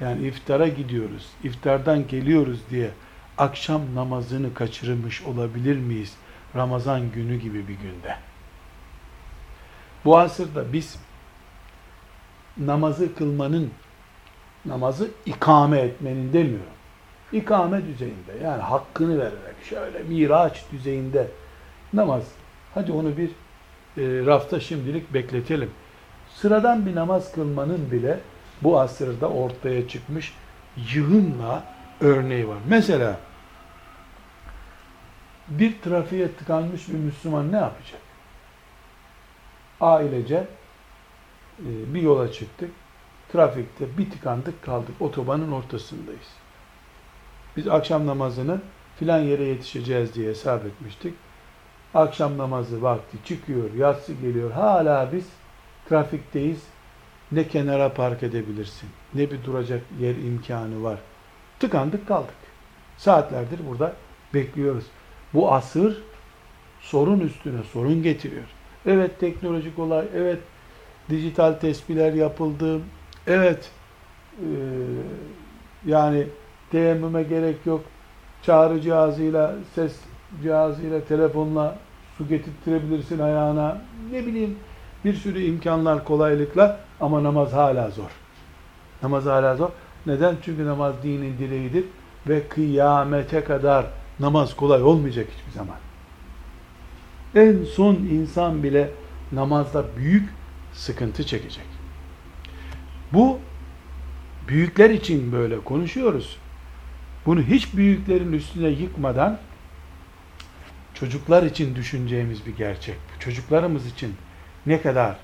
[0.00, 2.90] Yani iftara gidiyoruz, iftardan geliyoruz diye
[3.38, 6.14] akşam namazını kaçırmış olabilir miyiz?
[6.56, 8.16] Ramazan günü gibi bir günde.
[10.04, 10.98] Bu asırda biz
[12.58, 13.70] namazı kılmanın,
[14.64, 16.73] namazı ikame etmenin demiyorum.
[17.32, 21.28] İkame düzeyinde yani hakkını vererek şöyle miraç düzeyinde
[21.92, 22.22] namaz.
[22.74, 25.70] Hadi onu bir e, rafta şimdilik bekletelim.
[26.34, 28.20] Sıradan bir namaz kılmanın bile
[28.62, 30.34] bu asırda ortaya çıkmış
[30.94, 31.64] yığınla
[32.00, 32.58] örneği var.
[32.68, 33.16] Mesela
[35.48, 38.00] bir trafiğe tıkanmış bir Müslüman ne yapacak?
[39.80, 40.46] Ailece
[41.58, 42.70] e, bir yola çıktık.
[43.32, 44.94] Trafikte bir tıkandık kaldık.
[45.00, 46.43] Otobanın ortasındayız.
[47.56, 48.60] Biz akşam namazını
[48.98, 51.14] filan yere yetişeceğiz diye hesap etmiştik.
[51.94, 54.50] Akşam namazı vakti çıkıyor, yatsı geliyor.
[54.50, 55.24] Hala biz
[55.88, 56.62] trafikteyiz.
[57.32, 60.98] Ne kenara park edebilirsin, ne bir duracak yer imkanı var.
[61.60, 62.34] Tıkandık kaldık.
[62.96, 63.92] Saatlerdir burada
[64.34, 64.84] bekliyoruz.
[65.34, 66.02] Bu asır
[66.80, 68.44] sorun üstüne sorun getiriyor.
[68.86, 70.38] Evet teknolojik olay, evet
[71.10, 72.80] dijital tespihler yapıldı,
[73.26, 73.70] evet
[74.38, 74.48] e,
[75.86, 76.26] yani
[76.74, 77.80] teyemmüme gerek yok,
[78.42, 79.96] çağrı cihazıyla, ses
[80.42, 81.78] cihazıyla, telefonla
[82.18, 83.78] su getirtirebilirsin ayağına,
[84.12, 84.56] ne bileyim
[85.04, 88.10] bir sürü imkanlar, kolaylıkla ama namaz hala zor.
[89.02, 89.68] Namaz hala zor.
[90.06, 90.36] Neden?
[90.44, 91.84] Çünkü namaz dinin direğidir
[92.28, 93.86] ve kıyamete kadar
[94.20, 95.76] namaz kolay olmayacak hiçbir zaman.
[97.34, 98.90] En son insan bile
[99.32, 100.28] namazda büyük
[100.72, 101.66] sıkıntı çekecek.
[103.12, 103.38] Bu
[104.48, 106.43] büyükler için böyle konuşuyoruz.
[107.26, 109.38] Bunu hiç büyüklerin üstüne yıkmadan
[110.94, 112.96] çocuklar için düşüneceğimiz bir gerçek.
[113.18, 114.14] Çocuklarımız için
[114.66, 115.16] ne kadar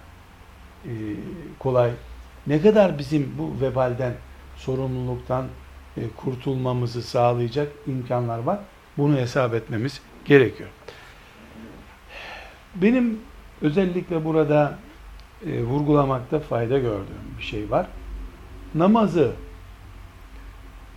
[0.85, 0.93] e,
[1.59, 1.91] kolay,
[2.47, 4.15] ne kadar bizim bu vebalden,
[4.57, 5.47] sorumluluktan
[5.97, 8.59] e, kurtulmamızı sağlayacak imkanlar var.
[8.99, 10.69] Bunu hesap etmemiz gerekiyor.
[12.75, 13.21] Benim
[13.63, 14.79] özellikle burada
[15.47, 17.87] e, vurgulamakta fayda gördüğüm bir şey var.
[18.75, 19.33] Namazı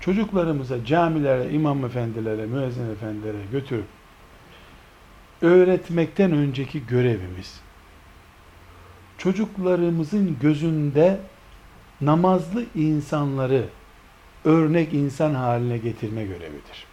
[0.06, 3.86] çocuklarımıza, camilere, imam efendilere, müezzin efendilere götürüp
[5.42, 7.62] öğretmekten önceki görevimiz
[9.18, 11.20] çocuklarımızın gözünde
[12.02, 13.66] namazlı insanları
[14.46, 16.86] örnek insan haline getirme görevidir.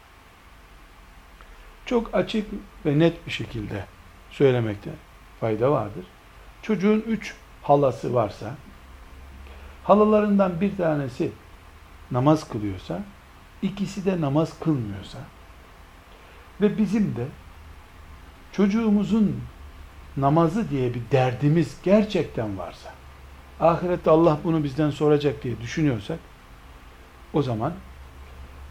[1.87, 2.47] Çok açık
[2.87, 3.85] ve net bir şekilde
[4.31, 4.91] söylemekte
[5.41, 6.05] fayda vardır.
[6.63, 8.55] Çocuğun üç halası varsa,
[9.85, 11.31] halalarından bir tanesi
[12.13, 13.03] namaz kılıyorsa,
[13.63, 15.19] ikisi de namaz kılmıyorsa
[16.61, 17.27] ve bizim de
[18.53, 19.41] çocuğumuzun
[20.17, 22.91] namazı diye bir derdimiz gerçekten varsa,
[23.61, 26.19] ahirette Allah bunu bizden soracak diye düşünüyorsak,
[27.33, 27.73] o zaman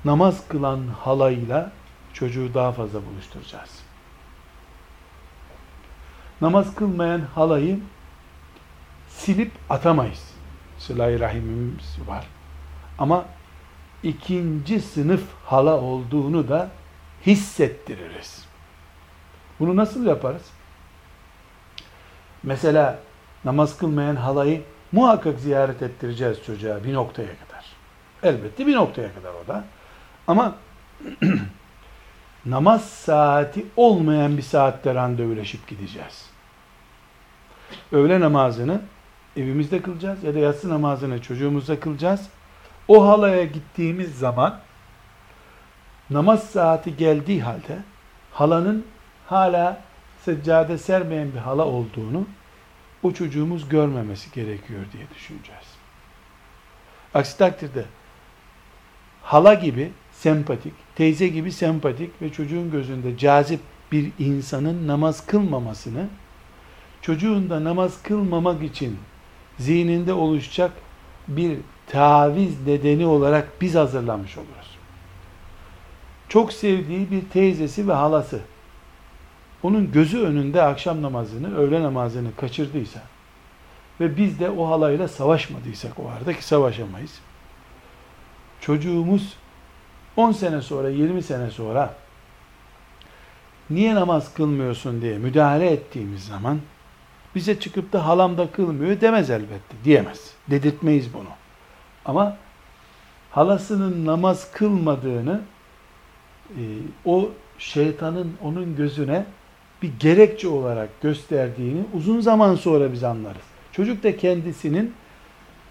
[0.05, 1.71] namaz kılan halayla
[2.13, 3.79] çocuğu daha fazla buluşturacağız.
[6.41, 7.79] Namaz kılmayan halayı
[9.09, 10.29] silip atamayız.
[10.77, 12.25] Sıla-i Rahimimiz var.
[12.99, 13.25] Ama
[14.03, 16.69] ikinci sınıf hala olduğunu da
[17.25, 18.45] hissettiririz.
[19.59, 20.49] Bunu nasıl yaparız?
[22.43, 22.99] Mesela
[23.45, 27.65] namaz kılmayan halayı muhakkak ziyaret ettireceğiz çocuğa bir noktaya kadar.
[28.23, 29.63] Elbette bir noktaya kadar o da.
[30.27, 30.55] Ama
[32.45, 36.29] namaz saati olmayan bir saatte randevuleşip gideceğiz.
[37.91, 38.81] Öğle namazını
[39.37, 42.29] evimizde kılacağız ya da yatsı namazını çocuğumuzda kılacağız.
[42.89, 44.59] O halaya gittiğimiz zaman
[46.09, 47.79] namaz saati geldiği halde
[48.31, 48.85] halanın
[49.27, 49.81] hala
[50.25, 52.27] seccade sermeyen bir hala olduğunu
[53.03, 55.65] o çocuğumuz görmemesi gerekiyor diye düşüneceğiz.
[57.13, 57.85] Aksi takdirde
[59.23, 63.59] hala gibi sempatik, teyze gibi sempatik ve çocuğun gözünde cazip
[63.91, 66.07] bir insanın namaz kılmamasını
[67.01, 68.99] çocuğun da namaz kılmamak için
[69.59, 70.71] zihninde oluşacak
[71.29, 74.77] bir taviz nedeni olarak biz hazırlamış oluruz.
[76.29, 78.39] Çok sevdiği bir teyzesi ve halası
[79.63, 82.99] onun gözü önünde akşam namazını, öğle namazını kaçırdıysa
[83.99, 87.19] ve biz de o halayla savaşmadıysak o arada ki savaşamayız.
[88.61, 89.35] Çocuğumuz
[90.17, 91.93] 10 sene sonra, 20 sene sonra
[93.69, 96.59] niye namaz kılmıyorsun diye müdahale ettiğimiz zaman
[97.35, 99.75] bize çıkıp da halam da kılmıyor demez elbette.
[99.83, 100.33] Diyemez.
[100.49, 101.29] Dedirtmeyiz bunu.
[102.05, 102.37] Ama
[103.31, 105.41] halasının namaz kılmadığını
[106.49, 106.61] e,
[107.05, 109.25] o şeytanın onun gözüne
[109.81, 113.41] bir gerekçe olarak gösterdiğini uzun zaman sonra biz anlarız.
[113.71, 114.93] Çocuk da kendisinin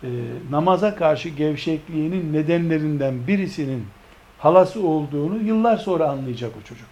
[0.03, 0.09] e,
[0.51, 3.87] namaza karşı gevşekliğinin nedenlerinden birisinin
[4.39, 6.89] halası olduğunu yıllar sonra anlayacak o çocuk.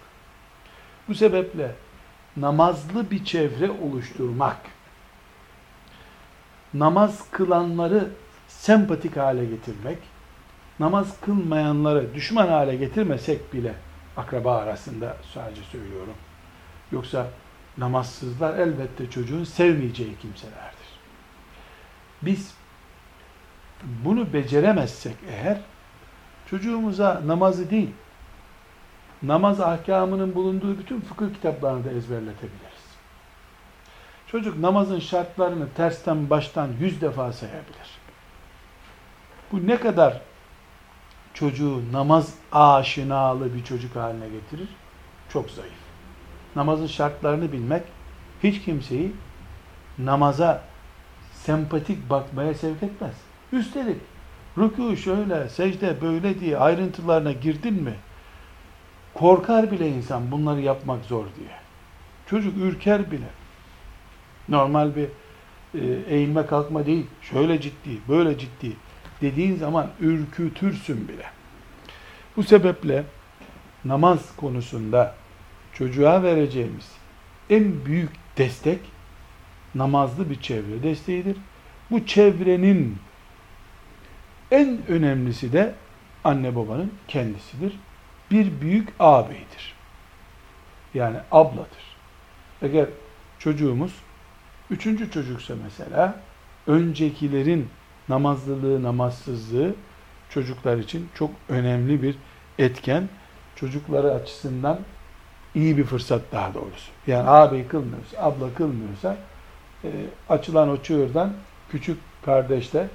[1.07, 1.71] Bu sebeple
[2.37, 4.57] namazlı bir çevre oluşturmak,
[6.73, 8.09] namaz kılanları
[8.47, 9.97] sempatik hale getirmek,
[10.79, 13.73] namaz kılmayanları düşman hale getirmesek bile
[14.17, 16.13] akraba arasında sadece söylüyorum.
[16.91, 17.27] Yoksa
[17.77, 20.87] namazsızlar elbette çocuğun sevmeyeceği kimselerdir.
[22.21, 22.53] Biz
[23.83, 25.57] bunu beceremezsek eğer
[26.49, 27.91] çocuğumuza namazı değil,
[29.23, 32.87] namaz ahkamının bulunduğu bütün fıkıh kitaplarını da ezberletebiliriz.
[34.27, 37.99] Çocuk namazın şartlarını tersten baştan yüz defa sayabilir.
[39.51, 40.21] Bu ne kadar
[41.33, 44.69] çocuğu namaz aşinalı bir çocuk haline getirir?
[45.29, 45.73] Çok zayıf.
[46.55, 47.83] Namazın şartlarını bilmek
[48.43, 49.13] hiç kimseyi
[49.97, 50.63] namaza
[51.33, 53.15] sempatik bakmaya sevk etmez.
[53.51, 54.01] Üstelik
[54.57, 57.93] rükû şöyle, secde böyle diye ayrıntılarına girdin mi
[59.19, 61.49] korkar bile insan bunları yapmak zor diye.
[62.29, 63.27] Çocuk ürker bile.
[64.49, 65.07] Normal bir
[65.81, 67.05] e, eğilme kalkma değil.
[67.21, 68.71] Şöyle ciddi, böyle ciddi
[69.21, 71.23] dediğin zaman ürkütürsün bile.
[72.37, 73.03] Bu sebeple
[73.85, 75.15] namaz konusunda
[75.73, 76.91] çocuğa vereceğimiz
[77.49, 78.79] en büyük destek
[79.75, 81.37] namazlı bir çevre desteğidir.
[81.91, 82.97] Bu çevrenin
[84.51, 85.75] en önemlisi de
[86.23, 87.79] anne babanın kendisidir.
[88.31, 89.75] Bir büyük ağabeydir.
[90.93, 91.97] Yani abladır.
[92.61, 92.89] Eğer
[93.39, 93.91] çocuğumuz
[94.69, 96.15] üçüncü çocuksa mesela
[96.67, 97.69] öncekilerin
[98.09, 99.75] namazlılığı, namazsızlığı
[100.29, 102.15] çocuklar için çok önemli bir
[102.59, 103.09] etken.
[103.55, 104.79] Çocukları açısından
[105.55, 106.91] iyi bir fırsat daha doğrusu.
[107.07, 109.17] Yani ağabey kılmıyorsa, abla kılmıyorsa
[109.83, 109.89] e,
[110.29, 111.33] açılan o çığırdan
[111.69, 112.87] küçük kardeşte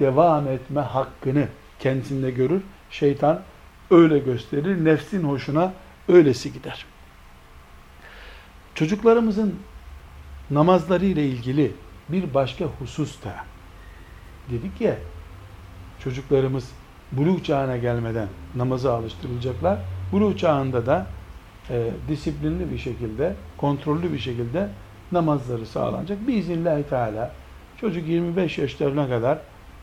[0.00, 1.48] devam etme hakkını
[1.78, 2.62] kendisinde görür.
[2.90, 3.40] Şeytan
[3.90, 4.84] öyle gösterir.
[4.84, 5.72] Nefsin hoşuna
[6.08, 6.86] öylesi gider.
[8.74, 9.54] Çocuklarımızın
[10.50, 11.72] namazları ile ilgili
[12.08, 13.34] bir başka husus da
[14.50, 14.96] dedik ya
[16.04, 16.70] çocuklarımız
[17.12, 19.78] buluğ çağına gelmeden namaza alıştırılacaklar.
[20.12, 21.06] Buluğ çağında da
[21.70, 24.68] e, disiplinli bir şekilde, kontrollü bir şekilde
[25.12, 26.28] namazları sağlanacak.
[26.28, 27.32] Biiznillahü Teala
[27.80, 29.38] çocuk 25 yaşlarına kadar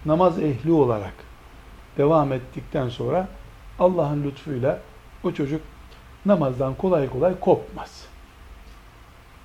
[0.06, 1.13] namaz ehli olarak
[1.98, 3.28] devam ettikten sonra
[3.80, 4.80] Allah'ın lütfuyla
[5.24, 5.62] o çocuk
[6.26, 8.06] namazdan kolay kolay kopmaz.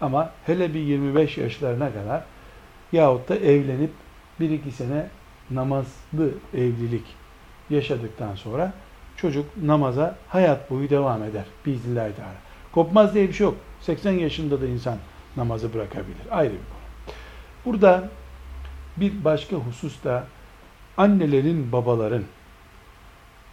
[0.01, 2.25] Ama hele bir 25 yaşlarına kadar
[2.93, 3.91] yahut da evlenip
[4.41, 5.07] bir iki sene
[5.51, 7.05] namazlı evlilik
[7.71, 8.73] yaşadıktan sonra
[9.17, 11.45] çocuk namaza hayat boyu devam eder.
[11.67, 12.35] Biiznillahü teala.
[12.73, 13.57] Kopmaz diye bir şey yok.
[13.81, 14.99] 80 yaşında da insan
[15.37, 16.27] namazı bırakabilir.
[16.31, 17.15] Ayrı bir konu.
[17.65, 18.09] Burada
[18.97, 20.27] bir başka husus da
[20.97, 22.25] annelerin, babaların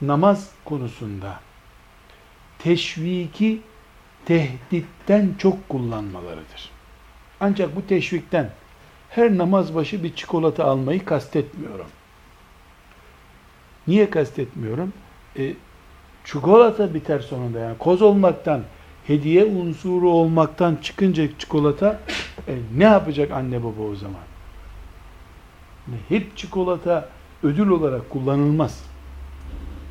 [0.02, 1.40] namaz konusunda
[2.60, 3.62] teşviki
[4.26, 6.70] tehditten çok kullanmalarıdır.
[7.40, 8.52] Ancak bu teşvikten
[9.10, 11.88] her namaz başı bir çikolata almayı kastetmiyorum.
[13.88, 14.94] Niye kastetmiyorum?
[15.38, 15.54] E,
[16.26, 18.64] çikolata biter sonunda yani koz olmaktan,
[19.08, 22.00] hediye unsuru olmaktan çıkınca çikolata
[22.48, 24.22] e, ne yapacak anne baba o zaman?
[26.10, 27.10] Hep çikolata
[27.44, 28.87] ödül olarak kullanılmaz.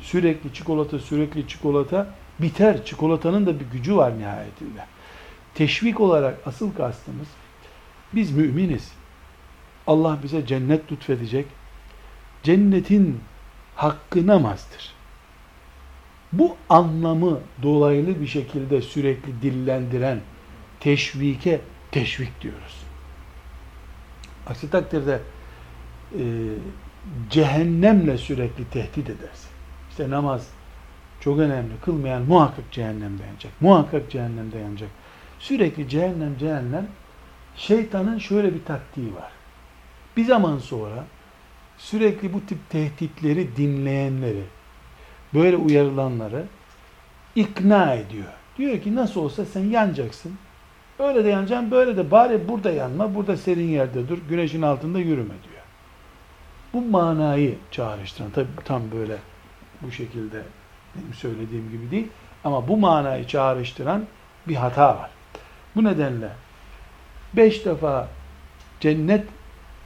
[0.07, 2.85] Sürekli çikolata, sürekli çikolata biter.
[2.85, 4.85] Çikolatanın da bir gücü var nihayetinde.
[5.55, 7.27] Teşvik olarak asıl kastımız
[8.13, 8.91] biz müminiz.
[9.87, 11.45] Allah bize cennet lütfedecek.
[12.43, 13.19] Cennetin
[13.75, 14.93] hakkı namazdır.
[16.33, 20.19] Bu anlamı dolaylı bir şekilde sürekli dillendiren
[20.79, 22.83] teşvike teşvik diyoruz.
[24.47, 25.19] Aksi takdirde
[26.19, 26.23] e,
[27.29, 29.56] cehennemle sürekli tehdit edersin.
[29.97, 30.47] İşte namaz
[31.19, 31.71] çok önemli.
[31.85, 33.51] Kılmayan muhakkak cehennemde yanacak.
[33.61, 34.89] Muhakkak cehennemde yanacak.
[35.39, 36.87] Sürekli cehennem cehennem
[37.55, 39.31] şeytanın şöyle bir taktiği var.
[40.17, 41.03] Bir zaman sonra
[41.77, 44.43] sürekli bu tip tehditleri dinleyenleri,
[45.33, 46.45] böyle uyarılanları
[47.35, 48.33] ikna ediyor.
[48.57, 50.35] Diyor ki nasıl olsa sen yanacaksın.
[50.99, 55.35] Öyle de yanacaksın, böyle de bari burada yanma, burada serin yerde dur, güneşin altında yürüme
[55.43, 55.63] diyor.
[56.73, 59.17] Bu manayı çağrıştıran, tabi tam böyle
[59.81, 60.43] bu şekilde
[60.95, 62.07] benim söylediğim gibi değil,
[62.43, 64.05] ama bu manayı çağrıştıran
[64.47, 65.09] bir hata var.
[65.75, 66.29] Bu nedenle
[67.33, 68.07] beş defa
[68.79, 69.25] cennet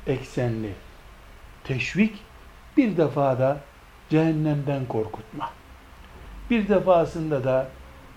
[0.07, 0.73] eksenli
[1.63, 2.15] teşvik,
[2.77, 3.59] bir defa da
[4.09, 5.49] cehennemden korkutma.
[6.49, 7.67] Bir defasında da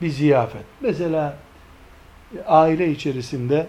[0.03, 0.65] bir ziyafet.
[0.81, 1.37] Mesela
[2.47, 3.67] aile içerisinde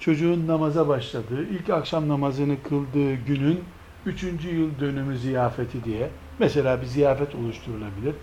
[0.00, 3.64] çocuğun namaza başladığı, ilk akşam namazını kıldığı günün
[4.06, 8.14] üçüncü yıl dönümü ziyafeti diye mesela bir ziyafet oluşturulabilir.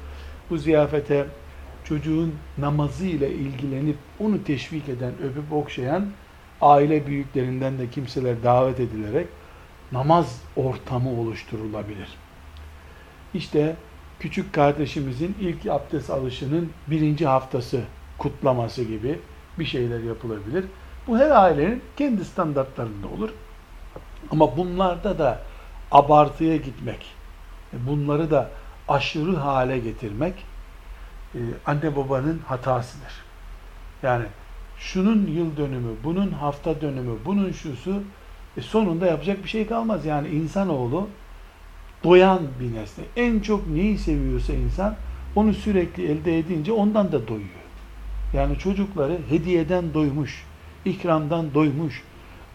[0.49, 1.25] Bu ziyafete
[1.83, 6.05] çocuğun namazı ile ilgilenip onu teşvik eden, öpüp okşayan
[6.61, 9.27] aile büyüklerinden de kimseler davet edilerek
[9.91, 12.09] namaz ortamı oluşturulabilir.
[13.33, 13.75] İşte
[14.19, 17.81] küçük kardeşimizin ilk abdest alışının birinci haftası
[18.17, 19.19] kutlaması gibi
[19.59, 20.65] bir şeyler yapılabilir.
[21.07, 23.29] Bu her ailenin kendi standartlarında olur.
[24.31, 25.41] Ama bunlarda da
[25.91, 27.05] abartıya gitmek,
[27.73, 28.49] bunları da
[28.87, 30.33] aşırı hale getirmek
[31.35, 33.13] e, anne babanın hatasıdır.
[34.03, 34.25] Yani
[34.77, 38.03] şunun yıl dönümü, bunun hafta dönümü, bunun şusu
[38.57, 40.05] e sonunda yapacak bir şey kalmaz.
[40.05, 41.07] Yani insanoğlu
[42.03, 43.03] doyan bir nesne.
[43.15, 44.95] En çok neyi seviyorsa insan
[45.35, 47.49] onu sürekli elde edince ondan da doyuyor.
[48.33, 50.45] Yani çocukları hediyeden doymuş,
[50.85, 52.03] ikramdan doymuş,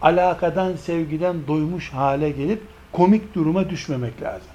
[0.01, 2.61] alakadan, sevgiden doymuş hale gelip
[2.91, 4.54] komik duruma düşmemek lazım.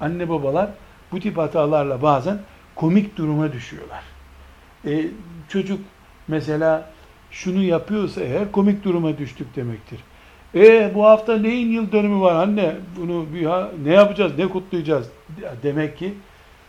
[0.00, 0.70] Anne babalar
[1.12, 2.38] bu tip hatalarla bazen
[2.74, 4.02] komik duruma düşüyorlar.
[4.86, 5.06] E,
[5.48, 5.80] çocuk
[6.28, 6.90] mesela
[7.30, 10.00] şunu yapıyorsa eğer komik duruma düştük demektir.
[10.54, 12.76] E bu hafta neyin yıl dönümü var anne?
[12.96, 13.46] Bunu bir
[13.88, 14.38] ne yapacağız?
[14.38, 15.10] Ne kutlayacağız?
[15.62, 16.14] Demek ki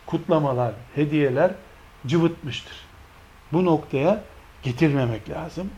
[0.05, 1.51] kutlamalar, hediyeler
[2.07, 2.75] cıvıtmıştır.
[3.53, 4.23] Bu noktaya
[4.63, 5.69] getirmemek lazım.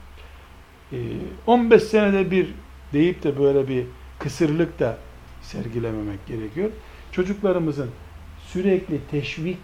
[0.91, 0.97] E,
[1.47, 2.47] 15 senede bir
[2.93, 3.86] deyip de böyle bir
[4.20, 4.97] kısırlık da
[5.41, 6.70] sergilememek gerekiyor.
[7.12, 7.89] Çocuklarımızın
[8.47, 9.60] sürekli teşvik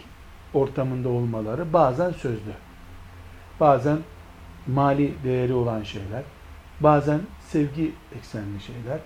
[0.53, 2.51] ortamında olmaları bazen sözlü,
[3.59, 3.97] bazen
[4.67, 6.23] mali değeri olan şeyler,
[6.79, 8.99] bazen sevgi eksenli şeyler.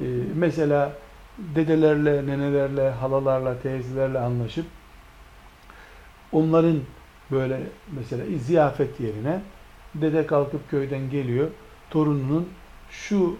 [0.00, 0.04] Ee,
[0.34, 0.92] mesela
[1.38, 4.66] dedelerle, nenelerle, halalarla, teyzelerle anlaşıp
[6.32, 6.80] onların
[7.30, 7.60] böyle
[7.92, 9.40] mesela ziyafet yerine
[9.94, 11.48] dede kalkıp köyden geliyor,
[11.90, 12.48] torununun
[12.90, 13.36] şu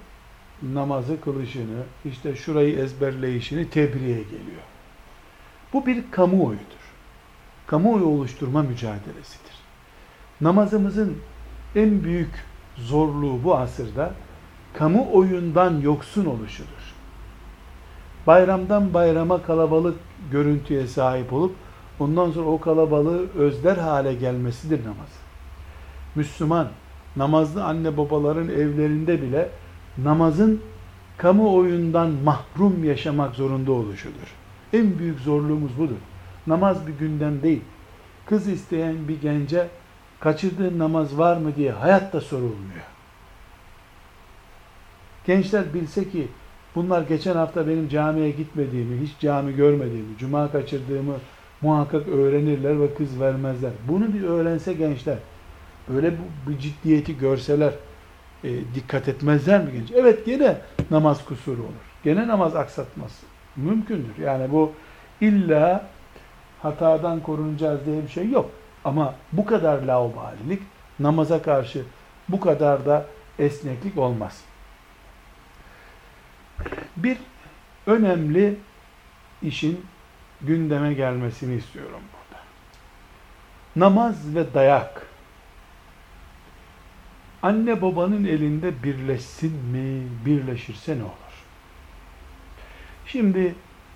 [0.62, 4.62] namazı kılışını, işte şurayı ezberleyişini tebriğe geliyor.
[5.72, 6.80] Bu bir kamuoyudur.
[7.66, 9.54] Kamuoyu oluşturma mücadelesidir.
[10.40, 11.16] Namazımızın
[11.76, 12.44] en büyük
[12.76, 14.12] zorluğu bu asırda
[14.74, 16.94] kamu oyundan yoksun oluşudur.
[18.26, 19.96] Bayramdan bayrama kalabalık
[20.30, 21.54] görüntüye sahip olup
[22.00, 25.08] ondan sonra o kalabalığı özler hale gelmesidir namaz.
[26.14, 26.68] Müslüman
[27.16, 29.48] namazlı anne babaların evlerinde bile
[29.98, 30.60] namazın
[31.16, 34.34] kamu oyundan mahrum yaşamak zorunda oluşudur.
[34.72, 35.96] En büyük zorluğumuz budur.
[36.46, 37.62] Namaz bir gündem değil.
[38.26, 39.68] Kız isteyen bir gence
[40.20, 42.84] kaçırdığı namaz var mı diye hayatta sorulmuyor.
[45.26, 46.28] Gençler bilse ki
[46.74, 51.14] bunlar geçen hafta benim camiye gitmediğimi, hiç cami görmediğimi, cuma kaçırdığımı
[51.60, 53.70] muhakkak öğrenirler ve kız vermezler.
[53.88, 55.18] Bunu bir öğrense gençler,
[55.88, 56.14] böyle
[56.48, 57.72] bir ciddiyeti görseler,
[58.44, 59.90] e, dikkat etmezler mi genç?
[59.90, 60.56] Evet gene
[60.90, 61.90] namaz kusuru olur.
[62.04, 63.26] Gene namaz aksatması
[63.56, 64.18] mümkündür.
[64.24, 64.72] Yani bu
[65.20, 65.86] illa
[66.62, 68.50] hatadan korunacağız diye bir şey yok.
[68.84, 70.62] Ama bu kadar laubalilik
[70.98, 71.84] namaza karşı
[72.28, 73.06] bu kadar da
[73.38, 74.40] esneklik olmaz.
[76.96, 77.18] Bir
[77.86, 78.56] önemli
[79.42, 79.86] işin
[80.40, 82.42] gündeme gelmesini istiyorum burada.
[83.76, 85.06] Namaz ve dayak
[87.42, 90.02] anne babanın elinde birleşsin mi?
[90.26, 91.12] Birleşirse ne olur?
[93.06, 93.54] Şimdi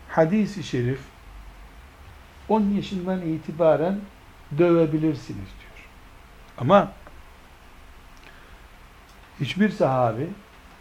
[0.09, 1.01] hadis-i şerif
[2.49, 4.01] 10 yaşından itibaren
[4.59, 5.89] dövebilirsiniz diyor.
[6.59, 6.93] Ama
[9.41, 10.27] hiçbir sahabi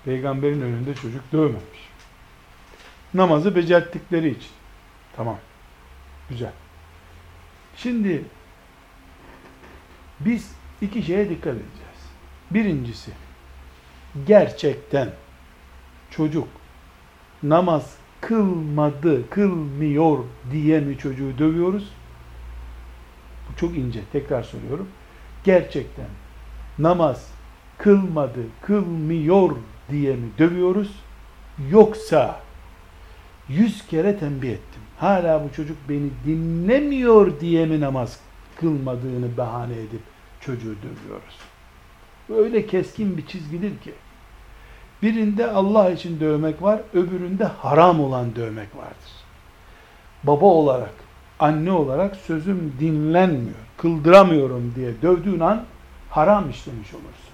[0.06, 1.90] peygamberin önünde çocuk dövmemiş.
[3.14, 4.52] Namazı becerttikleri için.
[5.16, 5.38] Tamam.
[6.30, 6.52] Güzel.
[7.78, 8.26] Şimdi
[10.20, 10.52] biz
[10.82, 11.83] iki şeye dikkat edeceğiz.
[12.54, 13.12] Birincisi
[14.28, 15.10] gerçekten
[16.10, 16.48] çocuk
[17.44, 20.20] namaz kılmadı, kılmıyor
[20.52, 21.90] diye mi çocuğu dövüyoruz?
[23.50, 24.00] Bu çok ince.
[24.12, 24.88] Tekrar soruyorum.
[25.44, 26.08] Gerçekten
[26.80, 27.28] namaz
[27.78, 29.56] kılmadı, kılmıyor
[29.90, 30.92] diye mi dövüyoruz?
[31.72, 32.40] Yoksa
[33.50, 34.82] yüz kere tembih ettim.
[34.98, 38.20] Hala bu çocuk beni dinlemiyor diye mi namaz
[38.56, 40.02] kılmadığını bahane edip
[40.42, 41.53] çocuğu dövüyoruz?
[42.38, 43.94] Öyle keskin bir çizgidir ki.
[45.02, 49.12] Birinde Allah için dövmek var, öbüründe haram olan dövmek vardır.
[50.24, 50.94] Baba olarak,
[51.40, 55.64] anne olarak sözüm dinlenmiyor, kıldıramıyorum diye dövdüğün an
[56.10, 57.34] haram işlemiş olursun.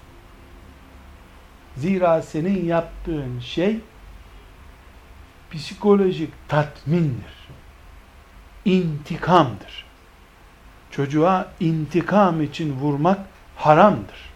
[1.76, 3.80] Zira senin yaptığın şey
[5.50, 7.40] psikolojik tatmindir.
[8.64, 9.84] İntikamdır.
[10.90, 13.18] Çocuğa intikam için vurmak
[13.56, 14.29] haramdır.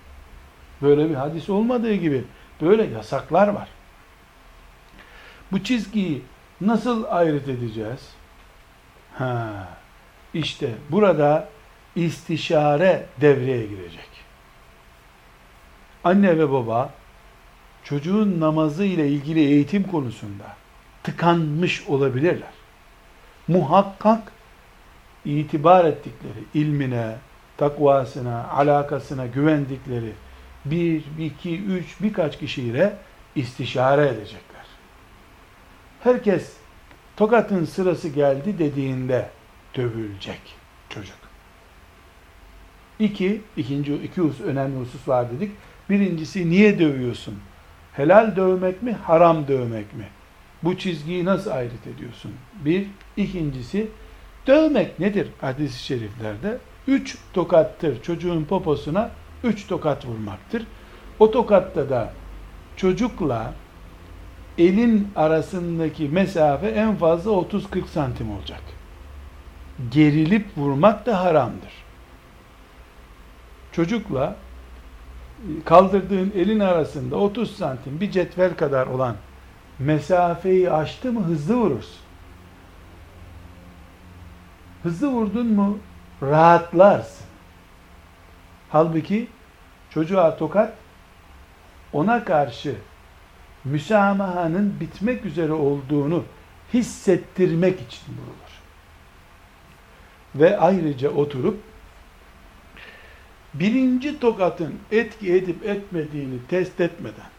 [0.84, 2.24] Böyle bir hadis olmadığı gibi
[2.60, 3.68] böyle yasaklar var.
[5.52, 6.22] Bu çizgiyi
[6.60, 8.08] nasıl ayrıt edeceğiz?
[9.14, 9.68] Ha,
[10.34, 11.48] işte burada
[11.96, 14.08] istişare devreye girecek.
[16.04, 16.90] Anne ve baba
[17.84, 20.44] çocuğun namazı ile ilgili eğitim konusunda
[21.02, 22.52] tıkanmış olabilirler.
[23.48, 24.32] Muhakkak
[25.24, 27.16] itibar ettikleri ilmine,
[27.56, 30.12] takvasına, alakasına güvendikleri
[30.64, 32.96] bir, iki, üç, birkaç kişiyle
[33.34, 34.64] istişare edecekler.
[36.00, 36.52] Herkes
[37.16, 39.28] tokatın sırası geldi dediğinde
[39.76, 40.40] dövülecek
[40.88, 41.16] çocuk.
[42.98, 45.52] İki, ikinci, iki husus, önemli husus var dedik.
[45.90, 47.38] Birincisi niye dövüyorsun?
[47.92, 50.08] Helal dövmek mi, haram dövmek mi?
[50.62, 52.32] Bu çizgiyi nasıl ayrıt ediyorsun?
[52.64, 52.86] Bir.
[53.16, 53.88] ikincisi
[54.46, 56.58] dövmek nedir hadis-i şeriflerde?
[56.86, 59.10] Üç tokattır çocuğun poposuna
[59.44, 60.66] üç tokat vurmaktır.
[61.18, 62.12] O tokatta da
[62.76, 63.54] çocukla
[64.58, 68.62] elin arasındaki mesafe en fazla 30-40 santim olacak.
[69.90, 71.72] Gerilip vurmak da haramdır.
[73.72, 74.36] Çocukla
[75.64, 79.16] kaldırdığın elin arasında 30 santim bir cetvel kadar olan
[79.78, 82.04] mesafeyi aştı mı hızlı vurursun.
[84.82, 85.78] Hızlı vurdun mu
[86.22, 87.26] rahatlarsın.
[88.70, 89.28] Halbuki
[89.94, 90.72] çocuğa tokat
[91.92, 92.74] ona karşı
[93.64, 96.24] müsamahanın bitmek üzere olduğunu
[96.74, 98.54] hissettirmek için vurulur.
[100.34, 101.60] Ve ayrıca oturup
[103.54, 107.30] birinci tokatın etki edip etmediğini test etmeden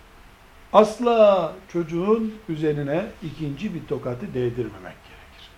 [0.74, 5.50] asla çocuğun üzerine ikinci bir tokatı değdirmemek gerekir.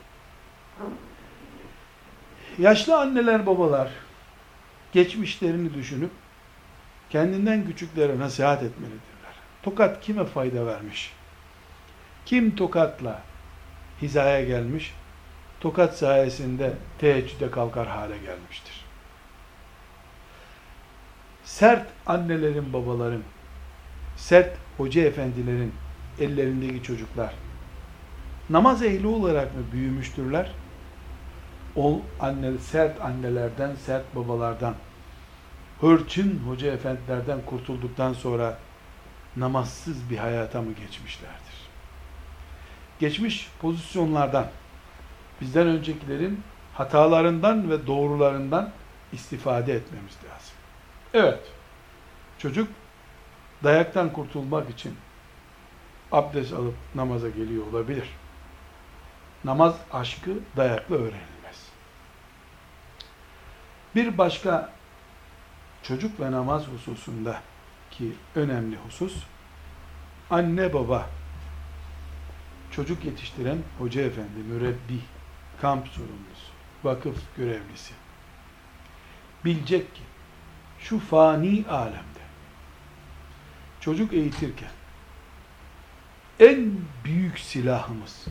[2.60, 3.92] Yaşlı anneler babalar
[4.92, 6.12] geçmişlerini düşünüp
[7.10, 9.34] kendinden küçüklere nasihat etmelidirler.
[9.64, 11.14] Tokat kime fayda vermiş?
[12.26, 13.22] Kim tokatla
[14.02, 14.94] hizaya gelmiş?
[15.60, 18.86] Tokat sayesinde teheccüde kalkar hale gelmiştir.
[21.44, 23.24] Sert annelerin, babaların,
[24.16, 25.74] sert hoca efendilerin
[26.20, 27.34] ellerindeki çocuklar
[28.50, 30.52] namaz ehli olarak mı büyümüştürler?
[31.76, 34.76] O anne, sert annelerden, sert babalardan,
[35.82, 38.58] hırçın hoca efendilerden kurtulduktan sonra
[39.36, 41.58] namazsız bir hayata mı geçmişlerdir?
[43.00, 44.48] Geçmiş pozisyonlardan,
[45.42, 48.72] bizden öncekilerin hatalarından ve doğrularından
[49.14, 50.56] istifade etmemiz lazım.
[51.14, 51.40] Evet,
[52.38, 52.68] çocuk
[53.64, 54.96] dayaktan kurtulmak için
[56.12, 58.10] abdest alıp namaza geliyor olabilir.
[59.44, 61.68] Namaz aşkı dayakla öğrenilmez.
[63.96, 64.77] Bir başka
[65.84, 67.42] çocuk ve namaz hususunda
[67.92, 69.24] ki önemli husus
[70.30, 71.10] anne baba
[72.72, 75.00] çocuk yetiştiren hoca efendi, mürebbi,
[75.62, 76.52] kamp sorumlusu,
[76.84, 77.94] vakıf görevlisi.
[79.46, 80.02] Bilecek ki
[80.80, 82.20] şu fani alemde
[83.80, 84.72] çocuk eğitirken
[86.40, 86.72] en
[87.04, 88.26] büyük silahımız,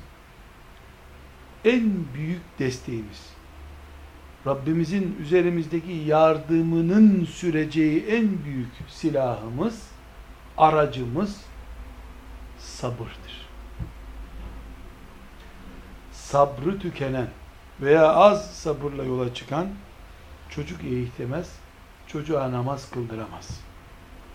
[1.64, 3.35] en büyük desteğimiz,
[4.46, 9.88] Rabbimizin üzerimizdeki yardımının süreceği en büyük silahımız,
[10.56, 11.40] aracımız
[12.58, 13.46] sabırdır.
[16.12, 17.28] Sabrı tükenen
[17.80, 19.68] veya az sabırla yola çıkan
[20.50, 21.52] çocuk eğitemez,
[22.06, 23.60] çocuğa namaz kıldıramaz.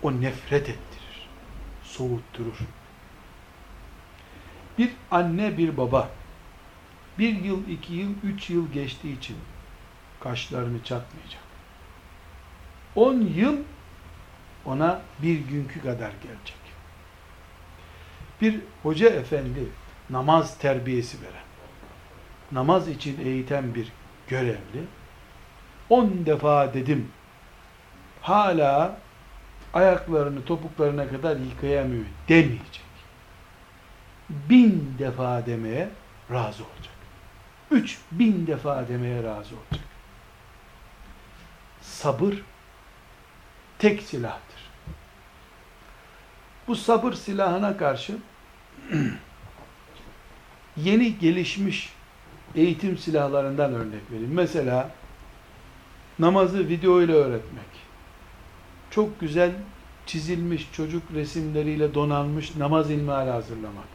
[0.03, 1.29] O nefret ettirir,
[1.83, 2.59] soğutturur.
[4.77, 6.09] Bir anne bir baba
[7.19, 9.35] bir yıl, iki yıl, üç yıl geçtiği için
[10.23, 11.41] kaşlarını çatmayacak.
[12.95, 13.57] On yıl
[14.65, 16.61] ona bir günkü kadar gelecek.
[18.41, 19.67] Bir hoca efendi
[20.09, 21.43] namaz terbiyesi veren,
[22.51, 23.91] namaz için eğiten bir
[24.27, 24.83] görevli,
[25.89, 27.11] on defa dedim,
[28.21, 28.97] hala
[29.73, 32.91] ayaklarını topuklarına kadar yıkayamıyor demeyecek.
[34.29, 35.89] Bin defa demeye
[36.31, 36.93] razı olacak.
[37.71, 39.80] Üç bin defa demeye razı olacak.
[42.01, 42.33] Sabır
[43.79, 44.61] tek silahtır.
[46.67, 48.17] Bu sabır silahına karşı
[50.77, 51.93] yeni gelişmiş
[52.55, 54.33] eğitim silahlarından örnek vereyim.
[54.33, 54.89] Mesela
[56.19, 57.71] namazı video ile öğretmek.
[58.91, 59.51] Çok güzel
[60.05, 63.87] çizilmiş çocuk resimleriyle donanmış namaz ilmihali hazırlamak.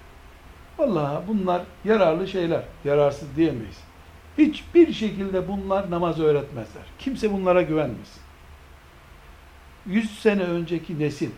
[0.79, 2.63] Vallahi bunlar yararlı şeyler.
[2.85, 3.86] Yararsız diyemeyiz.
[4.39, 6.83] Hiçbir şekilde bunlar namaz öğretmezler.
[6.99, 8.23] Kimse bunlara güvenmesin.
[9.87, 11.31] 100 sene önceki nesil,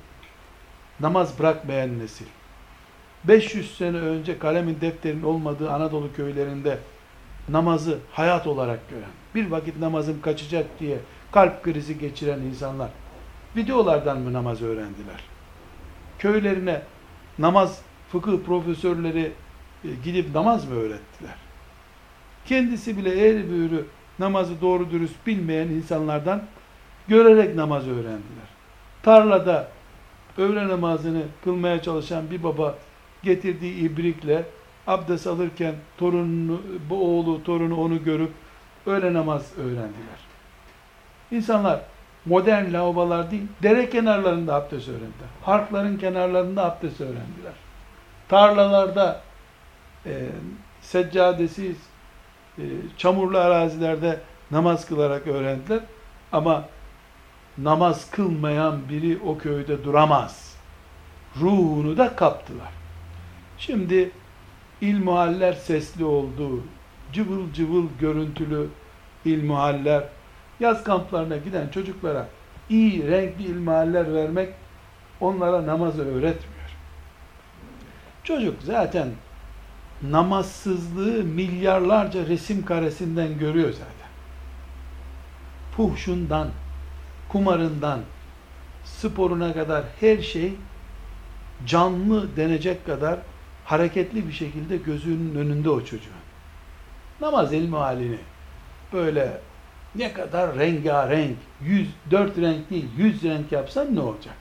[1.00, 2.26] namaz bırakmayan nesil,
[3.24, 6.78] 500 sene önce kalemin defterin olmadığı Anadolu köylerinde
[7.48, 10.98] namazı hayat olarak gören, bir vakit namazım kaçacak diye
[11.32, 12.90] kalp krizi geçiren insanlar,
[13.56, 15.20] videolardan mı namaz öğrendiler?
[16.18, 16.82] Köylerine
[17.38, 17.82] namaz
[18.12, 19.32] fıkıh profesörleri
[19.84, 21.47] e, gidip namaz mı öğrettiler?
[22.48, 23.84] Kendisi bile eğri büğrü
[24.18, 26.42] namazı doğru dürüst bilmeyen insanlardan
[27.08, 28.48] görerek namaz öğrendiler.
[29.02, 29.68] Tarlada
[30.38, 32.74] öğle namazını kılmaya çalışan bir baba
[33.22, 34.44] getirdiği ibrikle
[34.86, 38.30] abdest alırken torununu, bu oğlu, torunu onu görüp
[38.86, 40.18] öğle namaz öğrendiler.
[41.30, 41.80] İnsanlar
[42.24, 45.28] modern lavabolar değil, dere kenarlarında abdest öğrendiler.
[45.42, 47.52] Harpların kenarlarında abdest öğrendiler.
[48.28, 49.20] Tarlalarda
[50.06, 50.28] e,
[50.80, 51.76] seccadesiz,
[52.58, 52.64] e,
[52.96, 55.80] çamurlu arazilerde namaz kılarak öğrendiler.
[56.32, 56.64] Ama
[57.58, 60.56] namaz kılmayan biri o köyde duramaz.
[61.40, 62.72] Ruhunu da kaptılar.
[63.58, 64.10] Şimdi
[64.80, 66.62] ilmuhaller sesli oldu.
[67.12, 68.68] Cıvıl cıvıl görüntülü
[69.24, 70.04] ilmuhaller.
[70.60, 72.26] Yaz kamplarına giden çocuklara
[72.70, 74.48] iyi renkli ilmuhaller vermek
[75.20, 76.58] onlara namazı öğretmiyor.
[78.24, 79.08] Çocuk zaten
[80.02, 84.08] namazsızlığı milyarlarca resim karesinden görüyor zaten.
[85.76, 86.48] Fuhşundan,
[87.28, 88.00] kumarından,
[88.84, 90.52] sporuna kadar her şey
[91.66, 93.18] canlı denecek kadar
[93.64, 96.12] hareketli bir şekilde gözünün önünde o çocuğun.
[97.20, 98.18] Namaz ilmi halini
[98.92, 99.40] böyle
[99.94, 104.34] ne kadar rengarenk, yüz, dört renk değil, yüz renk yapsan ne olacak?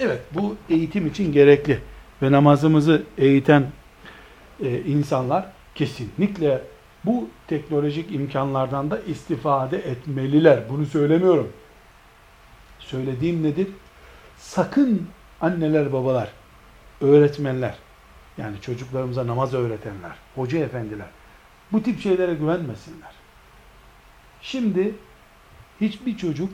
[0.00, 1.80] Evet, bu eğitim için gerekli.
[2.22, 3.66] Ve namazımızı eğiten
[4.62, 6.62] e, insanlar kesinlikle
[7.04, 10.62] bu teknolojik imkanlardan da istifade etmeliler.
[10.70, 11.52] Bunu söylemiyorum.
[12.78, 13.68] Söylediğim nedir?
[14.38, 15.08] Sakın
[15.40, 16.28] anneler, babalar,
[17.00, 17.74] öğretmenler,
[18.38, 21.06] yani çocuklarımıza namaz öğretenler, hoca efendiler,
[21.72, 23.10] bu tip şeylere güvenmesinler.
[24.42, 24.94] Şimdi
[25.80, 26.50] hiçbir çocuk,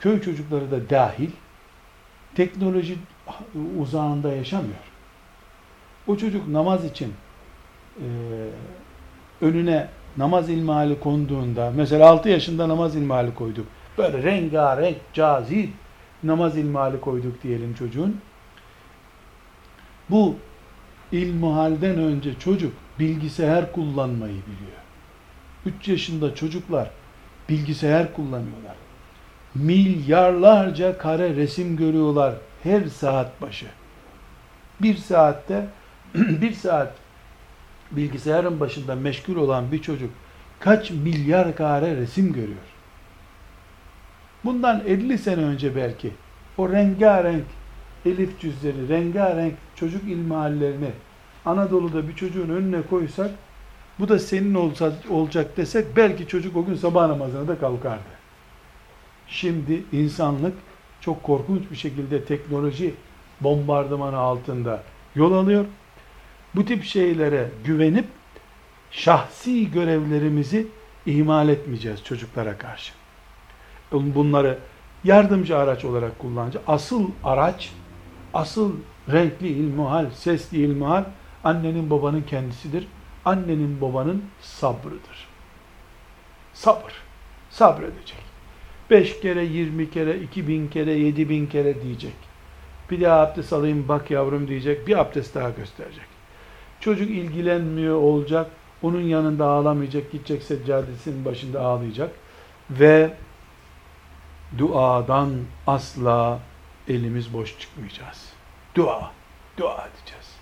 [0.00, 1.30] köy çocukları da dahil,
[2.34, 2.98] teknoloji
[3.78, 4.97] uzağında yaşamıyor.
[6.08, 7.14] O çocuk namaz için
[7.96, 8.06] e,
[9.40, 13.66] önüne namaz ilmihali konduğunda, mesela 6 yaşında namaz ilmihali koyduk.
[13.98, 15.70] Böyle rengarenk, cazip
[16.22, 18.20] namaz ilmihali koyduk diyelim çocuğun.
[20.10, 20.36] Bu
[21.12, 24.78] ilmihalden önce çocuk bilgisayar kullanmayı biliyor.
[25.66, 26.90] 3 yaşında çocuklar
[27.48, 28.76] bilgisayar kullanıyorlar.
[29.54, 33.66] Milyarlarca kare resim görüyorlar her saat başı.
[34.82, 35.66] Bir saatte
[36.14, 36.94] bir saat
[37.90, 40.10] bilgisayarın başında meşgul olan bir çocuk
[40.60, 42.58] kaç milyar kare resim görüyor.
[44.44, 46.12] Bundan 50 sene önce belki
[46.58, 47.44] o rengarenk
[48.06, 50.90] elif cüzleri, rengarenk çocuk ilmihallerini
[51.44, 53.30] Anadolu'da bir çocuğun önüne koysak
[53.98, 58.18] bu da senin olsa, olacak desek belki çocuk o gün sabah namazına da kalkardı.
[59.28, 60.54] Şimdi insanlık
[61.00, 62.94] çok korkunç bir şekilde teknoloji
[63.40, 64.82] bombardımanı altında
[65.14, 65.64] yol alıyor.
[66.54, 68.06] Bu tip şeylere güvenip
[68.90, 70.66] şahsi görevlerimizi
[71.06, 72.92] ihmal etmeyeceğiz çocuklara karşı.
[73.92, 74.58] Bunları
[75.04, 76.66] yardımcı araç olarak kullanacağız.
[76.68, 77.72] Asıl araç,
[78.34, 78.72] asıl
[79.12, 81.04] renkli ilmuhal, sesli ilmuhal
[81.44, 82.86] annenin babanın kendisidir.
[83.24, 85.28] Annenin babanın sabrıdır.
[86.54, 86.92] Sabır.
[87.50, 88.18] Sabredecek.
[88.90, 92.14] Beş kere, yirmi kere, iki bin kere, yedi bin kere diyecek.
[92.90, 94.86] Bir daha abdest alayım bak yavrum diyecek.
[94.86, 96.17] Bir abdest daha gösterecek.
[96.80, 98.50] Çocuk ilgilenmiyor olacak.
[98.82, 100.12] Onun yanında ağlamayacak.
[100.12, 102.10] Gidecek seccadesinin başında ağlayacak.
[102.70, 103.14] Ve
[104.58, 105.30] duadan
[105.66, 106.40] asla
[106.88, 108.32] elimiz boş çıkmayacağız.
[108.74, 109.10] Dua,
[109.56, 110.38] dua edeceğiz.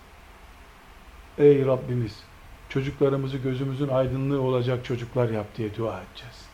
[1.39, 2.22] Ey Rabbimiz,
[2.68, 6.47] çocuklarımızı gözümüzün aydınlığı olacak çocuklar yap diye dua edeceğiz.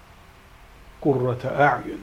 [1.01, 2.01] Kurrate a'yun.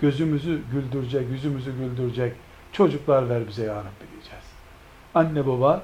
[0.00, 2.32] Gözümüzü güldürecek, yüzümüzü güldürecek
[2.72, 4.44] çocuklar ver bize ya Rabbi diyeceğiz.
[5.14, 5.82] Anne baba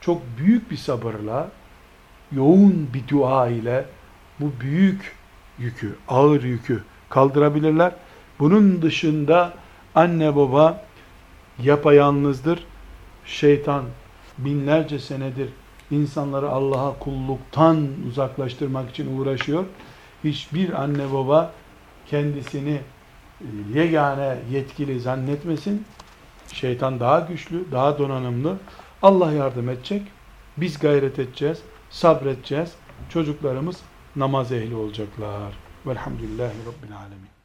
[0.00, 1.48] çok büyük bir sabırla,
[2.32, 3.84] yoğun bir dua ile
[4.40, 5.16] bu büyük
[5.58, 7.92] yükü, ağır yükü kaldırabilirler.
[8.38, 9.52] Bunun dışında
[9.94, 10.84] anne baba
[11.62, 12.64] yapayalnızdır.
[13.24, 13.84] Şeytan
[14.38, 15.48] binlerce senedir
[15.90, 19.64] insanları Allah'a kulluktan uzaklaştırmak için uğraşıyor.
[20.24, 21.52] Hiçbir anne baba
[22.06, 22.80] kendisini
[23.74, 25.84] yegane yetkili zannetmesin.
[26.52, 28.56] Şeytan daha güçlü, daha donanımlı.
[29.02, 30.02] Allah yardım edecek.
[30.56, 32.74] Biz gayret edeceğiz, sabredeceğiz.
[33.08, 33.80] Çocuklarımız
[34.16, 35.54] namaz ehli olacaklar.
[35.86, 37.35] Velhamdülillahi Rabbil Alemin.